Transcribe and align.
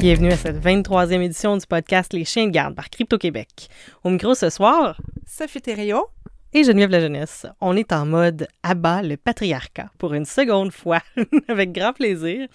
Bienvenue 0.00 0.32
à 0.32 0.36
cette 0.38 0.56
23e 0.56 1.20
édition 1.20 1.58
du 1.58 1.66
podcast 1.66 2.14
Les 2.14 2.24
Chiens 2.24 2.46
de 2.46 2.50
garde 2.50 2.74
par 2.74 2.88
Crypto-Québec. 2.88 3.68
Au 4.02 4.08
micro 4.08 4.34
ce 4.34 4.48
soir, 4.48 4.98
Sophie 5.26 5.60
Thériault 5.60 6.08
et 6.54 6.64
Geneviève 6.64 6.88
La 6.88 7.00
Jeunesse. 7.00 7.44
On 7.60 7.76
est 7.76 7.92
en 7.92 8.06
mode 8.06 8.48
abat 8.62 9.02
le 9.02 9.18
patriarcat 9.18 9.90
pour 9.98 10.14
une 10.14 10.24
seconde 10.24 10.72
fois, 10.72 11.00
avec 11.48 11.72
grand 11.72 11.92
plaisir. 11.92 12.48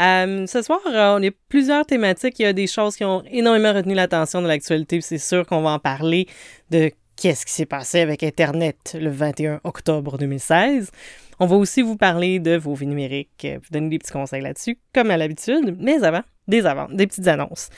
Euh, 0.00 0.46
ce 0.46 0.62
soir, 0.62 0.80
euh, 0.86 1.18
on 1.18 1.22
a 1.22 1.30
plusieurs 1.50 1.84
thématiques. 1.84 2.38
Il 2.38 2.44
y 2.44 2.46
a 2.46 2.54
des 2.54 2.66
choses 2.66 2.96
qui 2.96 3.04
ont 3.04 3.22
énormément 3.30 3.74
retenu 3.74 3.92
l'attention 3.92 4.40
de 4.40 4.46
l'actualité. 4.46 5.02
C'est 5.02 5.18
sûr 5.18 5.44
qu'on 5.44 5.60
va 5.60 5.72
en 5.72 5.78
parler 5.78 6.26
de 6.70 6.90
qu'est-ce 7.16 7.44
qui 7.44 7.52
s'est 7.52 7.66
passé 7.66 8.00
avec 8.00 8.22
Internet 8.22 8.96
le 8.98 9.10
21 9.10 9.60
octobre 9.62 10.16
2016. 10.16 10.90
On 11.38 11.44
va 11.44 11.56
aussi 11.56 11.82
vous 11.82 11.96
parler 11.96 12.38
de 12.38 12.56
vos 12.56 12.72
vies 12.72 12.86
numériques, 12.86 13.44
euh, 13.44 13.58
vous 13.62 13.70
donner 13.70 13.90
des 13.90 13.98
petits 13.98 14.12
conseils 14.12 14.40
là-dessus, 14.40 14.78
comme 14.94 15.10
à 15.10 15.18
l'habitude. 15.18 15.76
Mais 15.78 16.02
avant, 16.02 16.22
des 16.48 16.66
avant, 16.66 16.88
des 16.88 17.06
petites 17.06 17.28
annonces. 17.28 17.68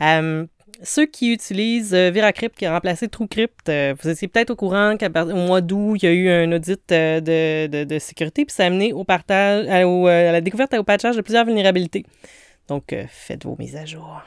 Euh, 0.00 0.46
ceux 0.82 1.06
qui 1.06 1.32
utilisent 1.32 1.94
euh, 1.94 2.10
VeraCrypt 2.10 2.56
qui 2.56 2.66
a 2.66 2.72
remplacé 2.72 3.08
TrueCrypt, 3.08 3.68
euh, 3.68 3.94
vous 4.00 4.08
étiez 4.08 4.28
peut-être 4.28 4.50
au 4.50 4.56
courant 4.56 4.96
qu'au 4.98 5.34
mois 5.34 5.60
d'août, 5.60 5.96
il 5.96 6.04
y 6.04 6.08
a 6.08 6.12
eu 6.12 6.28
un 6.28 6.52
audit 6.52 6.80
euh, 6.92 7.20
de, 7.20 7.84
de, 7.84 7.98
sécurité, 7.98 8.44
puis 8.44 8.54
ça 8.54 8.64
a 8.64 8.66
amené 8.66 8.92
au 8.92 9.04
partage, 9.04 9.66
à, 9.68 9.82
la 10.32 10.40
découverte 10.40 10.74
et 10.74 10.78
au 10.78 10.84
patchage 10.84 11.16
de 11.16 11.20
plusieurs 11.20 11.44
vulnérabilités. 11.44 12.04
Donc, 12.68 12.94
faites 13.08 13.44
vos 13.44 13.56
mises 13.58 13.76
à 13.76 13.84
jour. 13.84 14.22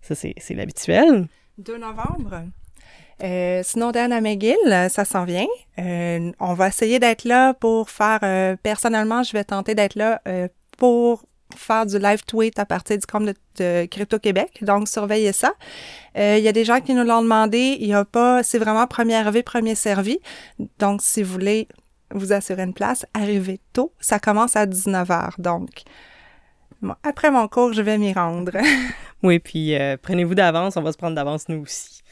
Ça, 0.00 0.14
c'est 0.14 0.54
l'habituel. 0.54 1.26
2 1.58 1.76
novembre. 1.76 2.44
Euh, 3.22 3.62
Snowden 3.62 4.12
à 4.12 4.20
McGill, 4.20 4.56
ça 4.90 5.04
s'en 5.04 5.24
vient. 5.24 5.46
On 5.76 6.54
va 6.54 6.68
essayer 6.68 7.00
d'être 7.00 7.24
là 7.24 7.52
pour 7.54 7.90
faire... 7.90 8.56
personnellement, 8.62 9.24
je 9.24 9.32
vais 9.32 9.44
tenter 9.44 9.74
d'être 9.74 9.96
là 9.96 10.22
pour 10.78 11.24
faire 11.56 11.86
du 11.86 11.98
live 11.98 12.24
tweet 12.24 12.58
à 12.58 12.64
partir 12.64 12.98
du 12.98 13.06
compte 13.06 13.26
de, 13.26 13.34
de 13.58 13.86
Crypto 13.86 14.18
Québec. 14.18 14.58
Donc, 14.62 14.88
surveillez 14.88 15.32
ça. 15.32 15.52
Euh, 16.16 16.36
Il 16.38 16.44
y 16.44 16.48
a 16.48 16.52
des 16.52 16.64
gens 16.64 16.80
qui 16.80 16.94
nous 16.94 17.04
l'ont 17.04 17.22
demandé. 17.22 17.76
Il 17.80 17.86
y 17.88 17.94
a 17.94 18.04
pas... 18.04 18.42
C'est 18.42 18.58
vraiment 18.58 18.86
premier 18.86 19.14
arrivé, 19.14 19.42
premier 19.42 19.74
servi. 19.74 20.18
Donc, 20.78 21.00
si 21.02 21.22
vous 21.22 21.32
voulez 21.32 21.68
vous 22.10 22.32
assurer 22.32 22.62
une 22.62 22.74
place, 22.74 23.06
arrivez 23.14 23.60
tôt. 23.72 23.92
Ça 24.00 24.18
commence 24.18 24.56
à 24.56 24.66
19h. 24.66 25.32
Donc, 25.38 25.84
après 27.02 27.30
mon 27.30 27.48
cours, 27.48 27.72
je 27.72 27.82
vais 27.82 27.98
m'y 27.98 28.12
rendre. 28.12 28.52
Oui, 29.22 29.38
puis 29.38 29.74
euh, 29.74 29.96
prenez-vous 29.96 30.34
d'avance, 30.34 30.76
on 30.76 30.82
va 30.82 30.92
se 30.92 30.98
prendre 30.98 31.14
d'avance 31.14 31.48
nous 31.48 31.62
aussi. 31.62 32.02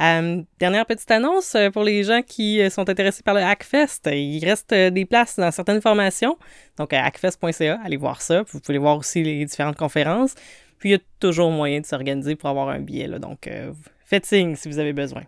Euh, 0.00 0.42
dernière 0.58 0.84
petite 0.84 1.10
annonce 1.10 1.54
euh, 1.54 1.70
pour 1.70 1.82
les 1.82 2.04
gens 2.04 2.20
qui 2.20 2.60
euh, 2.60 2.68
sont 2.68 2.88
intéressés 2.88 3.22
par 3.22 3.34
le 3.34 3.40
Hackfest. 3.40 4.00
Il 4.12 4.44
reste 4.44 4.74
des 4.74 5.04
places 5.06 5.36
dans 5.38 5.50
certaines 5.50 5.80
formations. 5.80 6.36
Donc, 6.76 6.92
à 6.92 7.04
hackfest.ca, 7.04 7.80
allez 7.82 7.96
voir 7.96 8.20
ça. 8.20 8.42
Vous 8.42 8.60
pouvez 8.60 8.78
voir 8.78 8.98
aussi 8.98 9.22
les 9.22 9.44
différentes 9.44 9.76
conférences. 9.76 10.34
Puis, 10.78 10.90
il 10.90 10.92
y 10.92 10.96
a 10.96 11.00
toujours 11.20 11.50
moyen 11.50 11.80
de 11.80 11.86
s'organiser 11.86 12.36
pour 12.36 12.48
avoir 12.48 12.68
un 12.68 12.80
billet. 12.80 13.06
Là. 13.06 13.18
Donc, 13.18 13.46
euh, 13.46 13.72
faites 14.04 14.26
signe 14.26 14.56
si 14.56 14.68
vous 14.68 14.78
avez 14.78 14.92
besoin. 14.92 15.22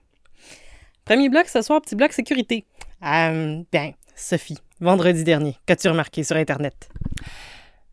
Premier 1.05 1.29
bloc 1.29 1.49
ce 1.49 1.63
soir, 1.63 1.81
petit 1.81 1.97
bloc 1.97 2.13
sécurité. 2.13 2.67
Euh, 3.03 3.63
bien, 3.73 3.93
Sophie, 4.15 4.59
vendredi 4.81 5.25
dernier, 5.25 5.57
qu'as-tu 5.65 5.89
remarqué 5.89 6.23
sur 6.23 6.37
Internet? 6.37 6.89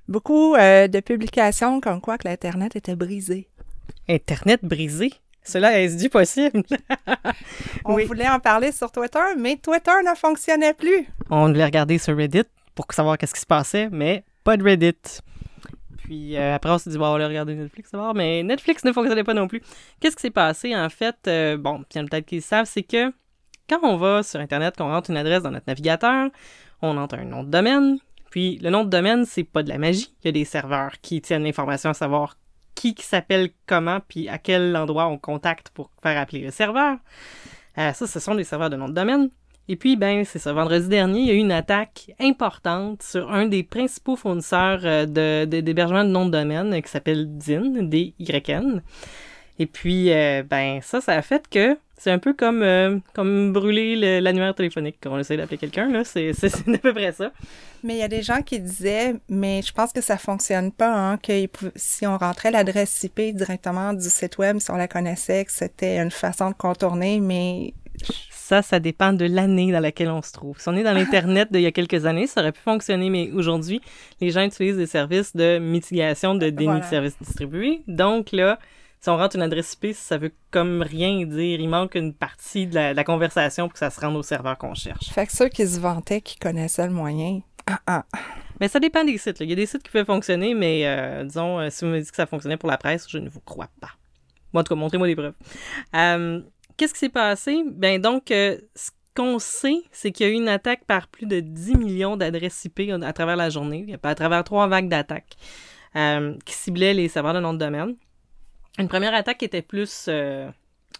Beaucoup 0.07 0.55
euh, 0.55 0.87
de 0.87 0.99
publications 0.99 1.79
comme 1.79 2.01
quoi 2.01 2.17
que 2.17 2.27
l'Internet 2.27 2.75
était 2.75 2.95
brisé. 2.95 3.47
Internet 4.09 4.59
brisé? 4.63 5.13
Cela 5.45 5.79
est-ce 5.79 5.95
du 5.97 6.09
possible? 6.09 6.63
On 7.85 7.93
Oui. 7.95 8.05
voulait 8.05 8.27
en 8.27 8.39
parler 8.39 8.71
sur 8.71 8.91
Twitter, 8.91 9.19
mais 9.37 9.57
Twitter 9.57 9.91
ne 10.03 10.15
fonctionnait 10.15 10.73
plus. 10.73 11.07
On 11.29 11.47
voulait 11.47 11.65
regarder 11.65 11.97
sur 11.97 12.17
Reddit 12.17 12.43
pour 12.73 12.85
savoir 12.91 13.17
qu'est-ce 13.17 13.33
qui 13.33 13.39
se 13.41 13.45
passait, 13.45 13.89
mais 13.91 14.23
pas 14.43 14.57
de 14.57 14.63
Reddit. 14.63 14.95
Puis 16.03 16.35
euh, 16.37 16.55
après, 16.55 16.69
on 16.71 16.77
s'est 16.77 16.89
dit, 16.89 16.97
bon, 16.97 17.05
on 17.05 17.09
va 17.09 17.15
aller 17.15 17.25
regarder 17.25 17.55
Netflix 17.55 17.91
d'abord, 17.91 18.13
mais 18.13 18.43
Netflix 18.43 18.83
ne 18.83 18.91
fonctionnait 18.91 19.23
pas 19.23 19.33
non 19.33 19.47
plus. 19.47 19.61
Qu'est-ce 19.99 20.15
qui 20.15 20.21
s'est 20.23 20.29
passé, 20.31 20.75
en 20.75 20.89
fait? 20.89 21.15
Euh, 21.27 21.57
bon, 21.57 21.77
puis 21.79 21.85
il 21.95 21.97
y 21.97 22.01
en 22.01 22.05
a 22.05 22.09
peut-être 22.09 22.25
qui 22.25 22.35
le 22.35 22.41
savent, 22.41 22.65
c'est 22.65 22.83
que 22.83 23.11
quand 23.69 23.79
on 23.83 23.97
va 23.97 24.21
sur 24.23 24.39
Internet, 24.39 24.75
qu'on 24.77 24.85
rentre 24.91 25.09
une 25.09 25.17
adresse 25.17 25.41
dans 25.43 25.51
notre 25.51 25.65
navigateur, 25.67 26.29
on 26.81 26.97
entre 26.97 27.15
un 27.15 27.25
nom 27.25 27.43
de 27.43 27.49
domaine, 27.49 27.97
puis 28.29 28.59
le 28.61 28.69
nom 28.69 28.83
de 28.83 28.89
domaine, 28.89 29.25
c'est 29.25 29.43
pas 29.43 29.63
de 29.63 29.69
la 29.69 29.77
magie. 29.79 30.13
Il 30.23 30.27
y 30.27 30.29
a 30.29 30.31
des 30.31 30.45
serveurs 30.45 30.91
qui 31.01 31.21
tiennent 31.21 31.43
l'information 31.43 31.89
à 31.89 31.93
savoir 31.95 32.35
qui, 32.75 32.93
s'appelle 32.99 33.49
comment, 33.65 33.99
puis 34.07 34.29
à 34.29 34.37
quel 34.37 34.75
endroit 34.75 35.07
on 35.07 35.17
contacte 35.17 35.69
pour 35.69 35.89
faire 36.03 36.19
appeler 36.19 36.41
le 36.41 36.51
serveur. 36.51 36.97
Euh, 37.77 37.91
ça, 37.93 38.05
ce 38.07 38.19
sont 38.19 38.35
des 38.35 38.43
serveurs 38.43 38.69
de 38.69 38.75
nom 38.75 38.87
de 38.89 38.93
domaine. 38.93 39.29
Et 39.67 39.75
puis, 39.77 39.95
ben, 39.95 40.23
c'est 40.25 40.37
ça. 40.37 40.53
Vendredi 40.53 40.87
dernier, 40.87 41.21
il 41.21 41.25
y 41.27 41.31
a 41.31 41.33
eu 41.33 41.37
une 41.37 41.51
attaque 41.51 42.11
importante 42.19 43.01
sur 43.01 43.31
un 43.31 43.47
des 43.47 43.63
principaux 43.63 44.15
fournisseurs 44.15 44.81
euh, 44.83 45.05
de, 45.07 45.45
de- 45.45 45.61
d'hébergement 45.61 46.03
de 46.03 46.09
nom 46.09 46.27
de 46.27 46.31
domaine 46.31 46.73
euh, 46.73 46.81
qui 46.81 46.89
s'appelle 46.91 47.35
DYN, 47.37 47.89
D-Y-N. 47.89 48.83
Et 49.59 49.65
puis, 49.67 50.11
euh, 50.11 50.43
ben, 50.43 50.79
ça, 50.81 50.99
ça 51.01 51.13
a 51.13 51.21
fait 51.21 51.47
que 51.49 51.77
c'est 51.97 52.11
un 52.11 52.19
peu 52.19 52.33
comme, 52.33 52.61
euh, 52.61 52.97
comme 53.13 53.53
brûler 53.53 53.95
le- 53.95 54.19
l'annuaire 54.19 54.53
téléphonique 54.53 54.97
quand 55.01 55.11
on 55.13 55.19
essaie 55.19 55.37
d'appeler 55.37 55.57
quelqu'un, 55.57 55.89
là. 55.89 56.03
C'est, 56.03 56.31
à 56.43 56.77
peu 56.77 56.93
près 56.93 57.13
ça. 57.13 57.31
Mais 57.83 57.93
il 57.93 57.99
y 57.99 58.03
a 58.03 58.09
des 58.09 58.21
gens 58.21 58.41
qui 58.41 58.59
disaient, 58.59 59.15
mais 59.29 59.61
je 59.61 59.71
pense 59.71 59.93
que 59.93 60.01
ça 60.01 60.17
fonctionne 60.17 60.71
pas, 60.73 60.93
hein, 60.93 61.17
que 61.17 61.47
si 61.75 62.05
on 62.05 62.17
rentrait 62.17 62.51
l'adresse 62.51 63.01
IP 63.03 63.33
directement 63.33 63.93
du 63.93 64.09
site 64.09 64.37
web, 64.37 64.59
si 64.59 64.71
on 64.71 64.75
la 64.75 64.89
connaissait, 64.89 65.45
que 65.45 65.51
c'était 65.53 65.97
une 65.99 66.11
façon 66.11 66.49
de 66.49 66.55
contourner, 66.55 67.19
mais 67.21 67.73
Ça, 68.29 68.61
ça 68.61 68.79
dépend 68.79 69.13
de 69.13 69.25
l'année 69.25 69.71
dans 69.71 69.79
laquelle 69.79 70.09
on 70.09 70.21
se 70.21 70.33
trouve. 70.33 70.59
Si 70.59 70.67
on 70.67 70.75
est 70.75 70.83
dans 70.83 70.93
l'Internet 70.93 71.47
d'il 71.51 71.61
y 71.61 71.65
a 71.65 71.71
quelques 71.71 72.05
années, 72.05 72.27
ça 72.27 72.41
aurait 72.41 72.51
pu 72.51 72.59
fonctionner, 72.59 73.09
mais 73.09 73.31
aujourd'hui, 73.31 73.79
les 74.21 74.29
gens 74.31 74.41
utilisent 74.43 74.75
des 74.77 74.85
services 74.85 75.33
de 75.35 75.57
mitigation 75.59 76.35
de 76.35 76.49
déni 76.49 76.65
Voilà. 76.65 76.79
de 76.81 76.85
services 76.85 77.17
distribués. 77.21 77.81
Donc 77.87 78.33
là, 78.33 78.59
si 79.05 79.09
on 79.11 79.17
rentre 79.17 79.35
une 79.35 79.43
adresse 79.43 79.77
IP, 79.79 79.93
ça 79.93 80.17
veut 80.17 80.31
comme 80.49 80.81
rien 80.81 81.23
dire. 81.27 81.59
Il 81.59 81.69
manque 81.69 81.93
une 81.93 82.11
partie 82.11 82.65
de 82.65 82.73
la, 82.73 82.91
de 82.91 82.95
la 82.95 83.03
conversation 83.03 83.67
pour 83.67 83.73
que 83.73 83.79
ça 83.79 83.91
se 83.91 84.01
rende 84.01 84.15
au 84.15 84.23
serveur 84.23 84.57
qu'on 84.57 84.73
cherche. 84.73 85.09
fait 85.11 85.27
que 85.27 85.31
ceux 85.31 85.47
qui 85.47 85.67
se 85.67 85.79
vantaient 85.79 86.21
qui 86.21 86.39
connaissaient 86.39 86.87
le 86.87 86.93
moyen, 86.93 87.41
ah, 87.67 87.79
ah. 87.85 88.05
Mais 88.59 88.67
ça 88.67 88.79
dépend 88.79 89.03
des 89.03 89.19
sites. 89.19 89.37
là. 89.37 89.45
Il 89.45 89.49
y 89.51 89.53
a 89.53 89.55
des 89.55 89.67
sites 89.67 89.83
qui 89.83 89.91
peuvent 89.91 90.07
fonctionner, 90.07 90.55
mais 90.55 90.87
euh, 90.87 91.23
disons, 91.23 91.59
euh, 91.59 91.69
si 91.69 91.85
vous 91.85 91.91
me 91.91 91.99
dites 91.99 92.09
que 92.09 92.15
ça 92.15 92.25
fonctionnait 92.25 92.57
pour 92.57 92.67
la 92.67 92.79
presse, 92.79 93.05
je 93.07 93.19
ne 93.19 93.29
vous 93.29 93.41
crois 93.41 93.69
pas. 93.79 93.91
Moi, 94.53 94.61
en 94.61 94.63
tout 94.63 94.73
cas, 94.73 94.79
montrez-moi 94.79 95.05
des 95.05 95.15
preuves. 95.15 95.35
Euh, 95.95 96.41
Qu'est-ce 96.75 96.93
qui 96.93 96.99
s'est 96.99 97.09
passé? 97.09 97.63
Ben 97.73 98.01
donc, 98.01 98.23
ce 98.29 98.89
qu'on 99.15 99.37
sait, 99.37 99.83
c'est 99.91 100.11
qu'il 100.11 100.25
y 100.25 100.29
a 100.29 100.33
eu 100.33 100.35
une 100.35 100.49
attaque 100.49 100.83
par 100.85 101.09
plus 101.09 101.27
de 101.27 101.41
10 101.41 101.75
millions 101.75 102.17
d'adresses 102.17 102.65
IP 102.65 102.91
à 103.03 103.13
travers 103.13 103.35
la 103.35 103.51
journée, 103.51 103.95
à 104.01 104.15
travers 104.15 104.43
trois 104.43 104.67
vagues 104.67 104.89
d'attaques 104.89 105.35
qui 105.93 106.53
ciblaient 106.53 106.95
les 106.95 107.07
serveurs 107.07 107.35
de 107.35 107.39
nom 107.39 107.53
de 107.53 107.59
domaine. 107.59 107.95
Une 108.77 108.87
première 108.87 109.13
attaque 109.13 109.37
qui 109.37 109.45
était 109.45 109.61
plus, 109.61 110.07
euh, 110.09 110.49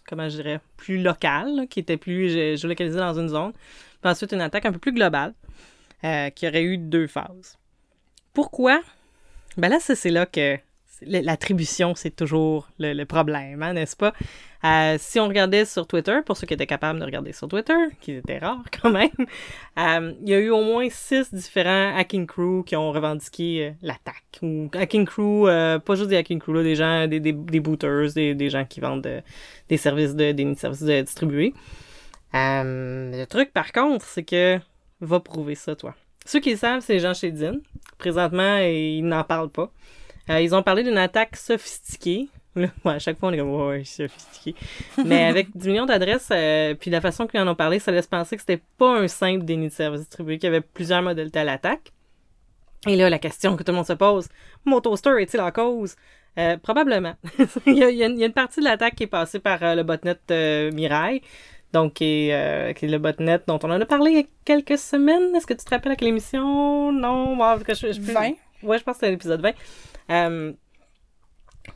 comment 0.08 0.28
je 0.28 0.36
dirais, 0.36 0.60
plus 0.76 1.02
locale, 1.02 1.66
qui 1.68 1.80
était 1.80 1.96
plus 1.96 2.28
gé- 2.28 2.56
géolocalisée 2.56 2.98
dans 2.98 3.18
une 3.18 3.28
zone. 3.28 3.52
Puis 4.00 4.10
ensuite, 4.10 4.32
une 4.32 4.40
attaque 4.40 4.64
un 4.64 4.72
peu 4.72 4.78
plus 4.78 4.92
globale 4.92 5.34
euh, 6.04 6.30
qui 6.30 6.48
aurait 6.48 6.62
eu 6.62 6.78
deux 6.78 7.06
phases. 7.06 7.58
Pourquoi? 8.32 8.80
Ben 9.56 9.68
là, 9.68 9.78
c'est 9.80 10.10
là 10.10 10.26
que 10.26 10.58
l'attribution, 11.02 11.94
c'est 11.94 12.14
toujours 12.14 12.68
le, 12.78 13.04
problème, 13.04 13.62
hein, 13.62 13.72
n'est-ce 13.72 13.96
pas? 13.96 14.12
Euh, 14.64 14.96
si 14.98 15.20
on 15.20 15.28
regardait 15.28 15.64
sur 15.64 15.86
Twitter, 15.86 16.18
pour 16.24 16.36
ceux 16.36 16.46
qui 16.46 16.54
étaient 16.54 16.66
capables 16.66 16.98
de 16.98 17.04
regarder 17.04 17.32
sur 17.32 17.46
Twitter, 17.46 17.74
qui 18.00 18.12
étaient 18.12 18.38
rares 18.38 18.64
quand 18.82 18.90
même, 18.90 19.10
euh, 19.78 20.12
il 20.22 20.28
y 20.28 20.34
a 20.34 20.38
eu 20.38 20.50
au 20.50 20.62
moins 20.64 20.88
six 20.90 21.32
différents 21.32 21.96
hacking 21.96 22.26
crew 22.26 22.64
qui 22.64 22.74
ont 22.76 22.90
revendiqué 22.90 23.66
euh, 23.66 23.70
l'attaque. 23.82 24.38
Ou 24.42 24.68
hacking 24.74 25.06
crew, 25.06 25.46
pas 25.46 25.94
juste 25.94 26.08
des 26.08 26.16
hacking 26.16 26.40
crew, 26.40 26.54
là, 26.54 26.62
des 26.62 26.74
gens, 26.74 27.06
des, 27.06 27.20
des, 27.20 27.32
des 27.32 27.60
booters, 27.60 28.12
des, 28.14 28.34
des 28.34 28.50
gens 28.50 28.64
qui 28.64 28.80
vendent 28.80 29.22
des 29.68 29.76
services 29.76 30.14
de, 30.14 30.32
des 30.32 30.54
services 30.54 30.82
de 30.82 31.00
distribués. 31.00 31.54
Le 32.32 33.24
truc, 33.24 33.52
par 33.52 33.72
contre, 33.72 34.04
c'est 34.04 34.24
que 34.24 34.58
va 35.00 35.20
prouver 35.20 35.54
ça, 35.54 35.74
toi. 35.76 35.94
Ceux 36.24 36.40
qui 36.40 36.50
le 36.50 36.56
savent, 36.56 36.80
c'est 36.80 36.94
les 36.94 37.00
gens 37.00 37.14
chez 37.14 37.30
Din. 37.30 37.56
Présentement, 37.98 38.58
ils 38.58 39.02
n'en 39.02 39.22
parlent 39.24 39.50
pas. 39.50 39.70
Euh, 40.30 40.40
ils 40.40 40.54
ont 40.54 40.62
parlé 40.62 40.82
d'une 40.82 40.98
attaque 40.98 41.36
sophistiquée. 41.36 42.28
Là, 42.54 42.68
ouais, 42.84 42.94
à 42.94 42.98
chaque 42.98 43.18
fois, 43.18 43.28
on 43.28 43.32
est 43.32 43.38
comme, 43.38 43.54
ouais, 43.54 43.84
sophistiqué. 43.84 44.54
Mais 45.04 45.24
avec 45.30 45.48
10 45.54 45.68
millions 45.68 45.86
d'adresses, 45.86 46.28
euh, 46.32 46.74
puis 46.74 46.90
la 46.90 47.00
façon 47.00 47.26
qu'ils 47.26 47.40
en 47.40 47.48
ont 47.48 47.54
parlé, 47.54 47.78
ça 47.78 47.92
laisse 47.92 48.06
penser 48.06 48.36
que 48.36 48.42
c'était 48.42 48.62
pas 48.78 48.98
un 48.98 49.08
simple 49.08 49.44
déni 49.44 49.68
de 49.68 49.72
service 49.72 50.00
distribué, 50.00 50.38
qu'il 50.38 50.46
y 50.46 50.48
avait 50.48 50.62
plusieurs 50.62 51.02
modalités 51.02 51.40
à 51.40 51.44
l'attaque. 51.44 51.92
Et 52.86 52.96
là, 52.96 53.10
la 53.10 53.18
question 53.18 53.56
que 53.56 53.62
tout 53.62 53.72
le 53.72 53.76
monde 53.76 53.86
se 53.86 53.92
pose, 53.92 54.28
mon 54.64 54.80
toaster 54.80 55.20
est-il 55.20 55.40
en 55.40 55.50
cause? 55.50 55.96
Euh, 56.38 56.56
probablement. 56.58 57.14
il, 57.66 57.78
y 57.78 57.82
a, 57.82 57.90
il 57.90 57.96
y 57.96 58.02
a 58.02 58.26
une 58.26 58.32
partie 58.32 58.60
de 58.60 58.64
l'attaque 58.64 58.94
qui 58.94 59.04
est 59.04 59.08
passée 59.08 59.38
par 59.38 59.62
euh, 59.62 59.74
le 59.74 59.82
botnet 59.82 60.16
euh, 60.30 60.70
Mirai, 60.70 61.22
donc 61.72 61.94
qui 61.94 62.28
est, 62.28 62.34
euh, 62.34 62.72
qui 62.74 62.84
est 62.84 62.88
le 62.88 62.98
botnet 62.98 63.40
dont 63.46 63.58
on 63.62 63.70
en 63.70 63.80
a 63.80 63.86
parlé 63.86 64.10
il 64.10 64.16
y 64.18 64.20
a 64.20 64.26
quelques 64.44 64.78
semaines. 64.78 65.34
Est-ce 65.34 65.46
que 65.46 65.54
tu 65.54 65.64
te 65.64 65.70
rappelles 65.70 65.92
à 65.92 65.96
quelle 65.96 66.08
émission? 66.08 66.92
Non, 66.92 67.36
bon, 67.36 67.58
je, 67.66 67.74
je, 67.74 67.92
je, 67.92 68.00
20. 68.00 68.32
Ouais, 68.62 68.78
je 68.78 68.84
pense 68.84 68.94
que 68.94 69.00
c'était 69.00 69.10
l'épisode 69.10 69.40
20. 69.40 69.52
Euh, 70.10 70.52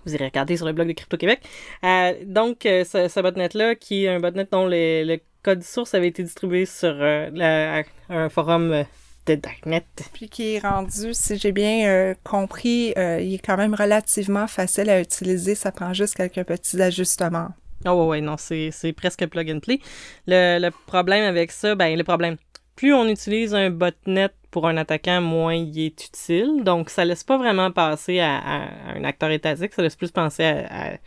vous 0.05 0.15
irez 0.15 0.27
regarder 0.27 0.57
sur 0.57 0.67
le 0.67 0.73
blog 0.73 0.89
de 0.89 0.93
Crypto-Québec. 0.93 1.41
Euh, 1.85 2.15
donc, 2.25 2.65
euh, 2.67 2.85
ce, 2.85 3.09
ce 3.09 3.21
botnet-là, 3.21 3.75
qui 3.75 4.05
est 4.05 4.09
un 4.09 4.21
botnet 4.21 4.47
dont 4.51 4.67
le, 4.67 5.05
le 5.05 5.21
code 5.43 5.63
source 5.63 5.95
avait 5.95 6.09
été 6.09 6.23
distribué 6.23 6.67
sur 6.67 6.93
la- 6.95 7.83
un 8.09 8.29
forum 8.29 8.85
de 9.27 9.35
Darknet. 9.35 9.85
Puis 10.13 10.29
qui 10.29 10.55
est 10.55 10.59
rendu, 10.61 11.13
si 11.13 11.39
j'ai 11.39 11.53
bien 11.53 12.15
compris, 12.25 12.93
il 12.97 13.35
est 13.35 13.45
quand 13.45 13.57
même 13.57 13.75
relativement 13.75 14.47
facile 14.47 14.91
à 14.91 15.01
utiliser. 15.01 15.55
Ça 15.55 15.73
prend 15.73 15.93
juste 15.93 16.15
quelques 16.15 16.45
petits 16.45 16.81
ajustements. 16.81 17.49
Oh 17.87 17.93
ouais, 17.93 18.07
ouais 18.07 18.21
non, 18.21 18.37
c'est 18.37 18.93
presque 18.95 19.27
plug 19.27 19.51
and 19.51 19.61
play. 19.61 19.81
Le, 20.27 20.59
le, 20.61 20.71
problème 20.87 21.25
avec 21.25 21.51
ça, 21.51 21.75
ben 21.75 21.97
le 21.97 22.05
problème, 22.05 22.37
plus 22.77 22.93
on 22.93 23.09
utilise 23.09 23.55
un 23.55 23.71
botnet 23.71 24.29
pour 24.51 24.67
un 24.67 24.77
attaquant, 24.77 25.21
moins 25.21 25.55
il 25.55 25.79
est 25.79 26.05
utile. 26.05 26.63
Donc 26.65 26.91
ça 26.91 27.05
laisse 27.05 27.25
pas 27.25 27.39
vraiment 27.39 27.71
passer 27.71 28.21
à, 28.21 28.69
un 28.95 29.05
acteur 29.05 29.31
étatique, 29.31 29.73
ça 29.75 29.83
laisse 29.83 29.97
plus 29.97 30.11
penser 30.11 30.45
à, 30.45 30.99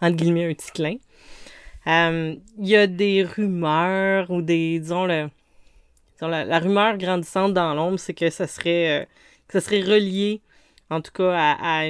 entre 0.00 0.16
guillemets, 0.16 0.50
un 0.50 0.54
petit 0.54 0.72
clin. 0.72 0.96
Euh, 1.86 2.36
il 2.58 2.68
y 2.68 2.76
a 2.76 2.86
des 2.86 3.24
rumeurs 3.24 4.30
ou 4.30 4.42
des, 4.42 4.78
disons, 4.78 5.04
le, 5.04 5.28
la, 6.20 6.58
rumeur 6.58 6.96
grandissante 6.96 7.54
dans 7.54 7.74
l'ombre, 7.74 7.98
c'est 7.98 8.14
que 8.14 8.30
ça 8.30 8.46
serait, 8.46 9.02
euh, 9.02 9.04
ça 9.48 9.60
serait 9.60 9.80
relié, 9.80 10.40
en 10.90 11.00
tout 11.00 11.10
cas, 11.12 11.32
à, 11.34 11.80
à 11.80 11.84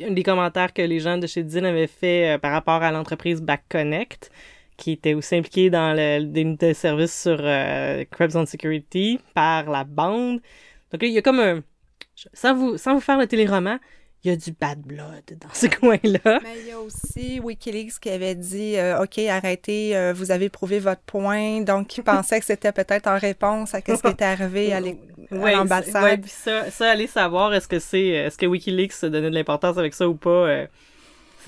un 0.00 0.10
des 0.10 0.22
commentaires 0.22 0.72
que 0.72 0.82
les 0.82 1.00
gens 1.00 1.18
de 1.18 1.26
chez 1.26 1.42
Din 1.42 1.64
avaient 1.64 1.86
fait 1.86 2.34
euh, 2.34 2.38
par 2.38 2.52
rapport 2.52 2.82
à 2.82 2.90
l'entreprise 2.92 3.40
BackConnect, 3.42 4.30
qui 4.78 4.92
était 4.92 5.12
aussi 5.12 5.36
impliquée 5.36 5.68
dans 5.68 5.92
le, 5.94 6.56
de 6.56 6.72
service 6.72 7.22
sur 7.22 7.36
euh, 7.38 8.04
Krebs 8.10 8.36
on 8.36 8.46
Security 8.46 9.20
par 9.34 9.68
la 9.68 9.84
bande. 9.84 10.40
Donc 10.92 11.02
il 11.02 11.10
y 11.10 11.18
a 11.18 11.22
comme 11.22 11.40
un... 11.40 11.62
Sans 12.32 12.54
vous, 12.54 12.78
sans 12.78 12.94
vous 12.94 13.00
faire 13.00 13.18
le 13.18 13.26
téléroman, 13.26 13.78
il 14.24 14.30
y 14.30 14.32
a 14.32 14.36
du 14.36 14.52
bad 14.52 14.80
blood 14.80 15.38
dans 15.40 15.52
ce 15.52 15.66
coin-là. 15.80 16.40
Mais 16.42 16.60
il 16.60 16.68
y 16.68 16.72
a 16.72 16.80
aussi 16.80 17.40
Wikileaks 17.40 18.00
qui 18.00 18.10
avait 18.10 18.34
dit 18.34 18.76
euh, 18.76 19.02
OK, 19.02 19.18
arrêtez, 19.18 19.96
euh, 19.96 20.12
vous 20.12 20.30
avez 20.30 20.48
prouvé 20.48 20.78
votre 20.80 21.02
point. 21.02 21.60
Donc, 21.60 21.96
il 21.96 22.02
pensait 22.02 22.40
que 22.40 22.46
c'était 22.46 22.72
peut-être 22.72 23.06
en 23.06 23.18
réponse 23.18 23.74
à 23.74 23.78
ce 23.78 24.00
qui 24.00 24.08
était 24.08 24.24
arrivé 24.24 24.72
à 24.72 24.80
l'ambassade. 25.30 26.04
Oui, 26.04 26.18
puis 26.18 26.30
ça, 26.30 26.70
ça, 26.70 26.90
allez 26.90 27.06
savoir, 27.06 27.54
est-ce 27.54 27.68
que 27.68 27.78
c'est 27.78 28.06
est-ce 28.06 28.38
que 28.38 28.46
Wikileaks 28.46 29.02
donnait 29.02 29.30
de 29.30 29.34
l'importance 29.34 29.78
avec 29.78 29.94
ça 29.94 30.08
ou 30.08 30.14
pas 30.14 30.30
euh, 30.30 30.66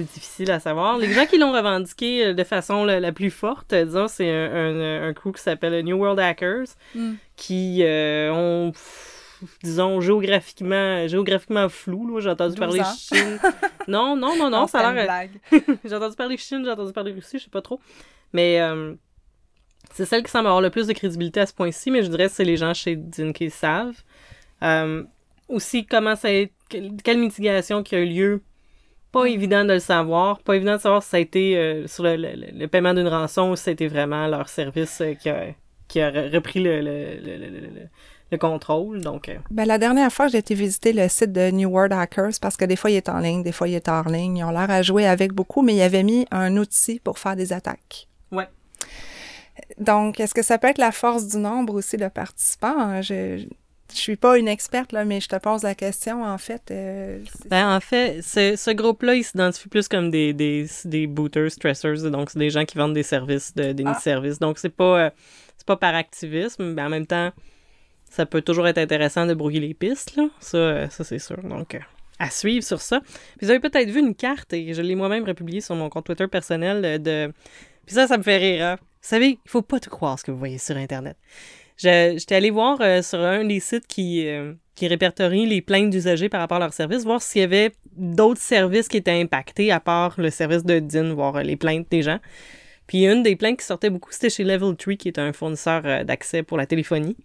c'est 0.00 0.14
difficile 0.14 0.50
à 0.50 0.60
savoir. 0.60 0.98
Les 0.98 1.12
gens 1.12 1.26
qui 1.26 1.38
l'ont 1.38 1.52
revendiqué 1.52 2.34
de 2.34 2.44
façon 2.44 2.84
la, 2.84 3.12
plus 3.12 3.30
forte, 3.30 3.74
disons, 3.74 4.08
c'est 4.08 4.30
un, 4.30 5.08
un, 5.08 5.12
crew 5.12 5.32
qui 5.32 5.42
s'appelle 5.42 5.84
New 5.84 5.96
World 5.96 6.18
Hackers, 6.18 6.66
hmm. 6.94 7.14
qui 7.36 7.82
ont 7.84 8.72
disons, 9.62 10.00
géographiquement, 10.00 11.06
géographiquement 11.08 11.68
flou. 11.68 12.20
J'ai 12.20 12.30
entendu 12.30 12.56
parler 12.56 12.82
Chine. 12.98 13.38
Non, 13.88 14.16
non, 14.16 14.36
non, 14.36 14.50
non, 14.50 14.66
ça 14.66 14.88
a 14.88 14.92
l'air. 14.92 15.28
j'ai 15.84 15.94
entendu 15.94 16.16
parler 16.16 16.36
Chine, 16.36 16.62
j'ai 16.64 16.70
entendu 16.70 16.92
parler 16.92 17.12
Russie, 17.12 17.38
je 17.38 17.44
sais 17.44 17.50
pas 17.50 17.62
trop. 17.62 17.80
Mais 18.32 18.60
euh, 18.60 18.94
c'est 19.92 20.04
celle 20.04 20.22
qui 20.22 20.30
semble 20.30 20.46
avoir 20.46 20.60
le 20.60 20.70
plus 20.70 20.86
de 20.86 20.92
crédibilité 20.92 21.40
à 21.40 21.46
ce 21.46 21.54
point-ci, 21.54 21.90
mais 21.90 22.02
je 22.02 22.08
dirais 22.08 22.26
que 22.26 22.32
c'est 22.32 22.44
les 22.44 22.56
gens 22.56 22.74
chez 22.74 22.96
Din 22.96 23.32
qui 23.32 23.50
savent. 23.50 24.02
Euh, 24.62 25.04
aussi, 25.48 25.86
comment 25.86 26.14
ça 26.14 26.28
a 26.28 26.46
quelle 26.68 27.18
mitigation 27.18 27.82
qui 27.82 27.96
a 27.96 28.00
eu 28.00 28.06
lieu. 28.06 28.42
Pas 29.12 29.24
évident 29.24 29.64
de 29.64 29.74
le 29.74 29.78
savoir. 29.80 30.38
Pas 30.40 30.56
évident 30.56 30.76
de 30.76 30.80
savoir 30.80 31.02
si 31.02 31.10
ça 31.10 31.16
a 31.16 31.20
été 31.20 31.56
euh, 31.56 31.86
sur 31.86 32.04
le, 32.04 32.66
paiement 32.66 32.94
d'une 32.94 33.08
rançon 33.08 33.50
ou 33.50 33.56
si 33.56 33.64
c'était 33.64 33.88
vraiment 33.88 34.26
leur 34.26 34.48
service 34.48 35.02
qui, 35.20 35.28
a, 35.28 35.46
qui 35.88 36.00
a 36.00 36.10
repris 36.10 36.62
le, 36.62 37.88
le 38.30 38.38
contrôle. 38.38 39.00
Donc, 39.00 39.28
euh. 39.28 39.36
ben, 39.50 39.66
la 39.66 39.78
dernière 39.78 40.12
fois, 40.12 40.28
j'ai 40.28 40.38
été 40.38 40.54
visiter 40.54 40.92
le 40.92 41.08
site 41.08 41.32
de 41.32 41.50
New 41.50 41.68
World 41.68 41.92
Hackers 41.92 42.32
parce 42.40 42.56
que 42.56 42.64
des 42.64 42.76
fois, 42.76 42.90
il 42.90 42.96
est 42.96 43.08
en 43.08 43.18
ligne, 43.18 43.42
des 43.42 43.52
fois, 43.52 43.68
il 43.68 43.74
est 43.74 43.88
hors 43.88 44.08
ligne. 44.08 44.38
Ils 44.38 44.44
ont 44.44 44.50
l'air 44.50 44.70
à 44.70 44.82
jouer 44.82 45.06
avec 45.06 45.32
beaucoup, 45.32 45.62
mais 45.62 45.74
ils 45.74 45.82
avaient 45.82 46.02
mis 46.02 46.26
un 46.30 46.56
outil 46.56 47.00
pour 47.00 47.18
faire 47.18 47.36
des 47.36 47.52
attaques. 47.52 48.08
Ouais. 48.30 48.48
Donc, 49.78 50.20
est-ce 50.20 50.34
que 50.34 50.42
ça 50.42 50.58
peut 50.58 50.68
être 50.68 50.78
la 50.78 50.92
force 50.92 51.26
du 51.26 51.38
nombre 51.38 51.74
aussi 51.74 51.96
de 51.96 52.08
participants? 52.08 53.02
Je, 53.02 53.46
je 53.92 53.98
suis 53.98 54.16
pas 54.16 54.38
une 54.38 54.48
experte, 54.48 54.92
là, 54.92 55.04
mais 55.04 55.20
je 55.20 55.28
te 55.28 55.36
pose 55.36 55.62
la 55.62 55.74
question, 55.74 56.24
en 56.24 56.38
fait. 56.38 56.70
Euh, 56.70 57.20
ben, 57.48 57.74
en 57.74 57.80
fait, 57.80 58.22
ce 58.22 58.70
groupe-là, 58.72 59.14
il 59.14 59.24
s'identifie 59.24 59.68
plus 59.68 59.88
comme 59.88 60.10
des, 60.10 60.32
des, 60.32 60.66
des 60.84 61.06
booters, 61.06 61.50
stressors, 61.50 62.10
donc 62.10 62.30
c'est 62.30 62.38
des 62.38 62.50
gens 62.50 62.64
qui 62.64 62.78
vendent 62.78 62.94
des 62.94 63.02
services, 63.02 63.54
de, 63.54 63.72
des 63.72 63.84
ah. 63.86 63.94
services. 63.94 64.38
Donc, 64.38 64.58
c'est 64.58 64.68
pas, 64.68 65.06
euh, 65.06 65.10
c'est 65.56 65.66
pas 65.66 65.76
par 65.76 65.94
activisme, 65.94 66.72
mais 66.74 66.82
en 66.82 66.88
même 66.88 67.06
temps, 67.06 67.30
ça 68.10 68.26
peut 68.26 68.42
toujours 68.42 68.66
être 68.66 68.78
intéressant 68.78 69.26
de 69.26 69.34
brouiller 69.34 69.60
les 69.60 69.74
pistes, 69.74 70.16
là. 70.16 70.28
Ça, 70.40 70.58
euh, 70.58 70.88
ça 70.88 71.04
c'est 71.04 71.18
sûr. 71.18 71.42
Donc, 71.42 71.74
euh, 71.74 71.80
à 72.18 72.30
suivre 72.30 72.64
sur 72.64 72.80
ça. 72.80 73.00
Puis 73.00 73.46
vous 73.46 73.50
avez 73.50 73.60
peut-être 73.60 73.88
vu 73.88 74.00
une 74.00 74.14
carte, 74.14 74.52
et 74.52 74.74
je 74.74 74.82
l'ai 74.82 74.94
moi-même 74.94 75.24
republiée 75.24 75.60
sur 75.60 75.74
mon 75.74 75.88
compte 75.88 76.06
Twitter 76.06 76.26
personnel, 76.26 77.02
de... 77.02 77.32
Puis 77.86 77.94
ça, 77.94 78.06
ça 78.06 78.18
me 78.18 78.22
fait 78.22 78.36
rire, 78.36 78.64
hein. 78.64 78.76
Vous 79.02 79.08
savez, 79.08 79.38
il 79.42 79.50
faut 79.50 79.62
pas 79.62 79.80
tout 79.80 79.88
croire 79.88 80.18
ce 80.18 80.24
que 80.24 80.30
vous 80.30 80.38
voyez 80.38 80.58
sur 80.58 80.76
Internet. 80.76 81.16
J'étais 81.82 82.34
allé 82.34 82.50
voir 82.50 82.78
sur 83.02 83.20
un 83.20 83.44
des 83.44 83.60
sites 83.60 83.86
qui, 83.86 84.26
qui 84.74 84.86
répertorie 84.86 85.46
les 85.46 85.62
plaintes 85.62 85.90
d'usagers 85.90 86.28
par 86.28 86.40
rapport 86.40 86.58
à 86.58 86.60
leur 86.60 86.72
service, 86.74 87.04
voir 87.04 87.22
s'il 87.22 87.40
y 87.40 87.44
avait 87.44 87.72
d'autres 87.96 88.40
services 88.40 88.88
qui 88.88 88.98
étaient 88.98 89.18
impactés 89.20 89.72
à 89.72 89.80
part 89.80 90.14
le 90.18 90.30
service 90.30 90.64
de 90.64 90.78
DIN, 90.78 91.14
voir 91.14 91.42
les 91.42 91.56
plaintes 91.56 91.86
des 91.90 92.02
gens. 92.02 92.18
Puis 92.86 93.06
une 93.06 93.22
des 93.22 93.36
plaintes 93.36 93.60
qui 93.60 93.64
sortait 93.64 93.88
beaucoup, 93.88 94.10
c'était 94.12 94.30
chez 94.30 94.44
Level 94.44 94.76
3, 94.76 94.94
qui 94.94 95.08
est 95.08 95.18
un 95.18 95.32
fournisseur 95.32 96.04
d'accès 96.04 96.42
pour 96.42 96.58
la 96.58 96.66
téléphonie. 96.66 97.16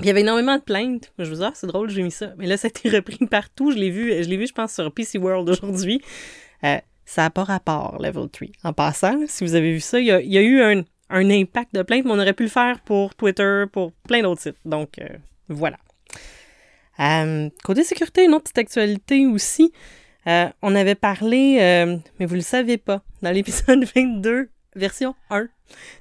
Il 0.00 0.06
y 0.06 0.10
avait 0.10 0.20
énormément 0.20 0.56
de 0.56 0.62
plaintes. 0.62 1.12
Je 1.18 1.24
vous 1.24 1.36
dis, 1.36 1.42
ah, 1.42 1.52
c'est 1.54 1.66
drôle, 1.66 1.88
j'ai 1.88 2.02
mis 2.02 2.10
ça. 2.10 2.34
Mais 2.36 2.46
là, 2.46 2.56
ça 2.56 2.66
a 2.66 2.68
été 2.68 2.90
repris 2.94 3.26
partout. 3.26 3.70
Je 3.70 3.78
l'ai 3.78 3.90
vu, 3.90 4.22
je 4.22 4.28
l'ai 4.28 4.36
vu, 4.36 4.46
je 4.46 4.52
pense, 4.52 4.74
sur 4.74 4.92
PC 4.92 5.18
World 5.18 5.48
aujourd'hui. 5.48 6.02
Euh, 6.64 6.78
ça 7.06 7.22
n'a 7.22 7.30
pas 7.30 7.44
rapport, 7.44 7.96
Level 8.00 8.28
3. 8.28 8.48
En 8.64 8.72
passant, 8.72 9.16
si 9.26 9.44
vous 9.44 9.54
avez 9.54 9.72
vu 9.72 9.80
ça, 9.80 9.98
il 9.98 10.06
y 10.06 10.10
a, 10.10 10.42
eu 10.42 10.60
un, 10.60 10.82
impact 11.10 11.74
de 11.74 11.82
plaintes, 11.82 12.04
mais 12.04 12.12
on 12.12 12.18
aurait 12.18 12.32
pu 12.32 12.44
le 12.44 12.48
faire 12.48 12.80
pour 12.80 13.14
Twitter, 13.14 13.64
pour 13.72 13.92
plein 14.08 14.22
d'autres 14.22 14.42
sites. 14.42 14.56
Donc, 14.64 14.98
euh, 14.98 15.08
voilà. 15.48 15.78
Euh, 17.00 17.48
côté 17.64 17.84
sécurité, 17.84 18.24
une 18.24 18.34
autre 18.34 18.44
petite 18.44 18.58
actualité 18.58 19.26
aussi. 19.26 19.72
on 20.26 20.74
avait 20.74 20.94
parlé, 20.94 21.56
mais 22.18 22.26
vous 22.26 22.34
ne 22.34 22.40
le 22.40 22.44
savez 22.44 22.78
pas, 22.78 23.02
dans 23.22 23.30
l'épisode 23.30 23.84
22, 23.94 24.48
version 24.74 25.14
1, 25.30 25.48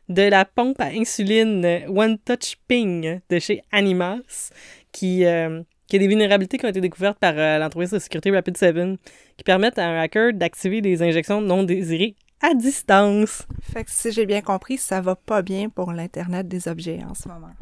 de 0.10 0.22
la 0.24 0.46
pompe 0.46 0.80
à 0.80 0.88
insuline 0.88 1.84
One 1.88 2.18
Touch 2.19 2.58
Ping 2.68 3.19
de 3.30 3.40
chez 3.40 3.62
Animas, 3.72 4.51
qui, 4.92 5.25
euh, 5.25 5.62
qui 5.88 5.96
a 5.96 6.00
des 6.00 6.08
vulnérabilités 6.08 6.58
qui 6.58 6.66
ont 6.66 6.69
été 6.69 6.81
découvertes 6.81 7.19
par 7.19 7.34
euh, 7.38 7.58
l'entreprise 7.58 7.92
de 7.92 8.00
sécurité 8.00 8.31
Rapid7, 8.31 8.98
qui 9.38 9.44
permettent 9.44 9.80
à 9.80 9.86
un 9.86 10.01
hacker 10.01 10.34
d'activer 10.34 10.81
des 10.81 11.01
injections 11.01 11.42
non 11.42 11.63
désirées 11.63 12.16
à 12.42 12.54
distance. 12.54 13.44
Fait 13.62 13.84
que 13.84 13.92
si 13.92 14.12
j'ai 14.12 14.26
bien 14.26 14.42
compris, 14.42 14.78
ça 14.78 15.02
va 15.02 15.16
pas 15.16 15.42
bien 15.42 15.70
pour 15.70 15.92
l'Internet 15.92 16.48
des 16.48 16.68
objets 16.68 17.02
en 17.10 17.14
ce 17.14 17.28
moment. 17.28 17.54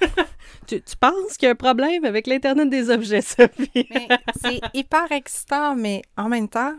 tu, 0.66 0.80
tu, 0.80 0.96
penses 0.96 1.36
qu'il 1.36 1.46
y 1.46 1.48
a 1.48 1.52
un 1.52 1.56
problème 1.56 2.04
avec 2.04 2.26
l'Internet 2.26 2.70
des 2.70 2.90
objets, 2.90 3.22
Sophie? 3.22 3.88
c'est 4.42 4.60
hyper 4.74 5.10
excitant, 5.12 5.74
mais 5.74 6.02
en 6.16 6.28
même 6.28 6.48
temps, 6.48 6.74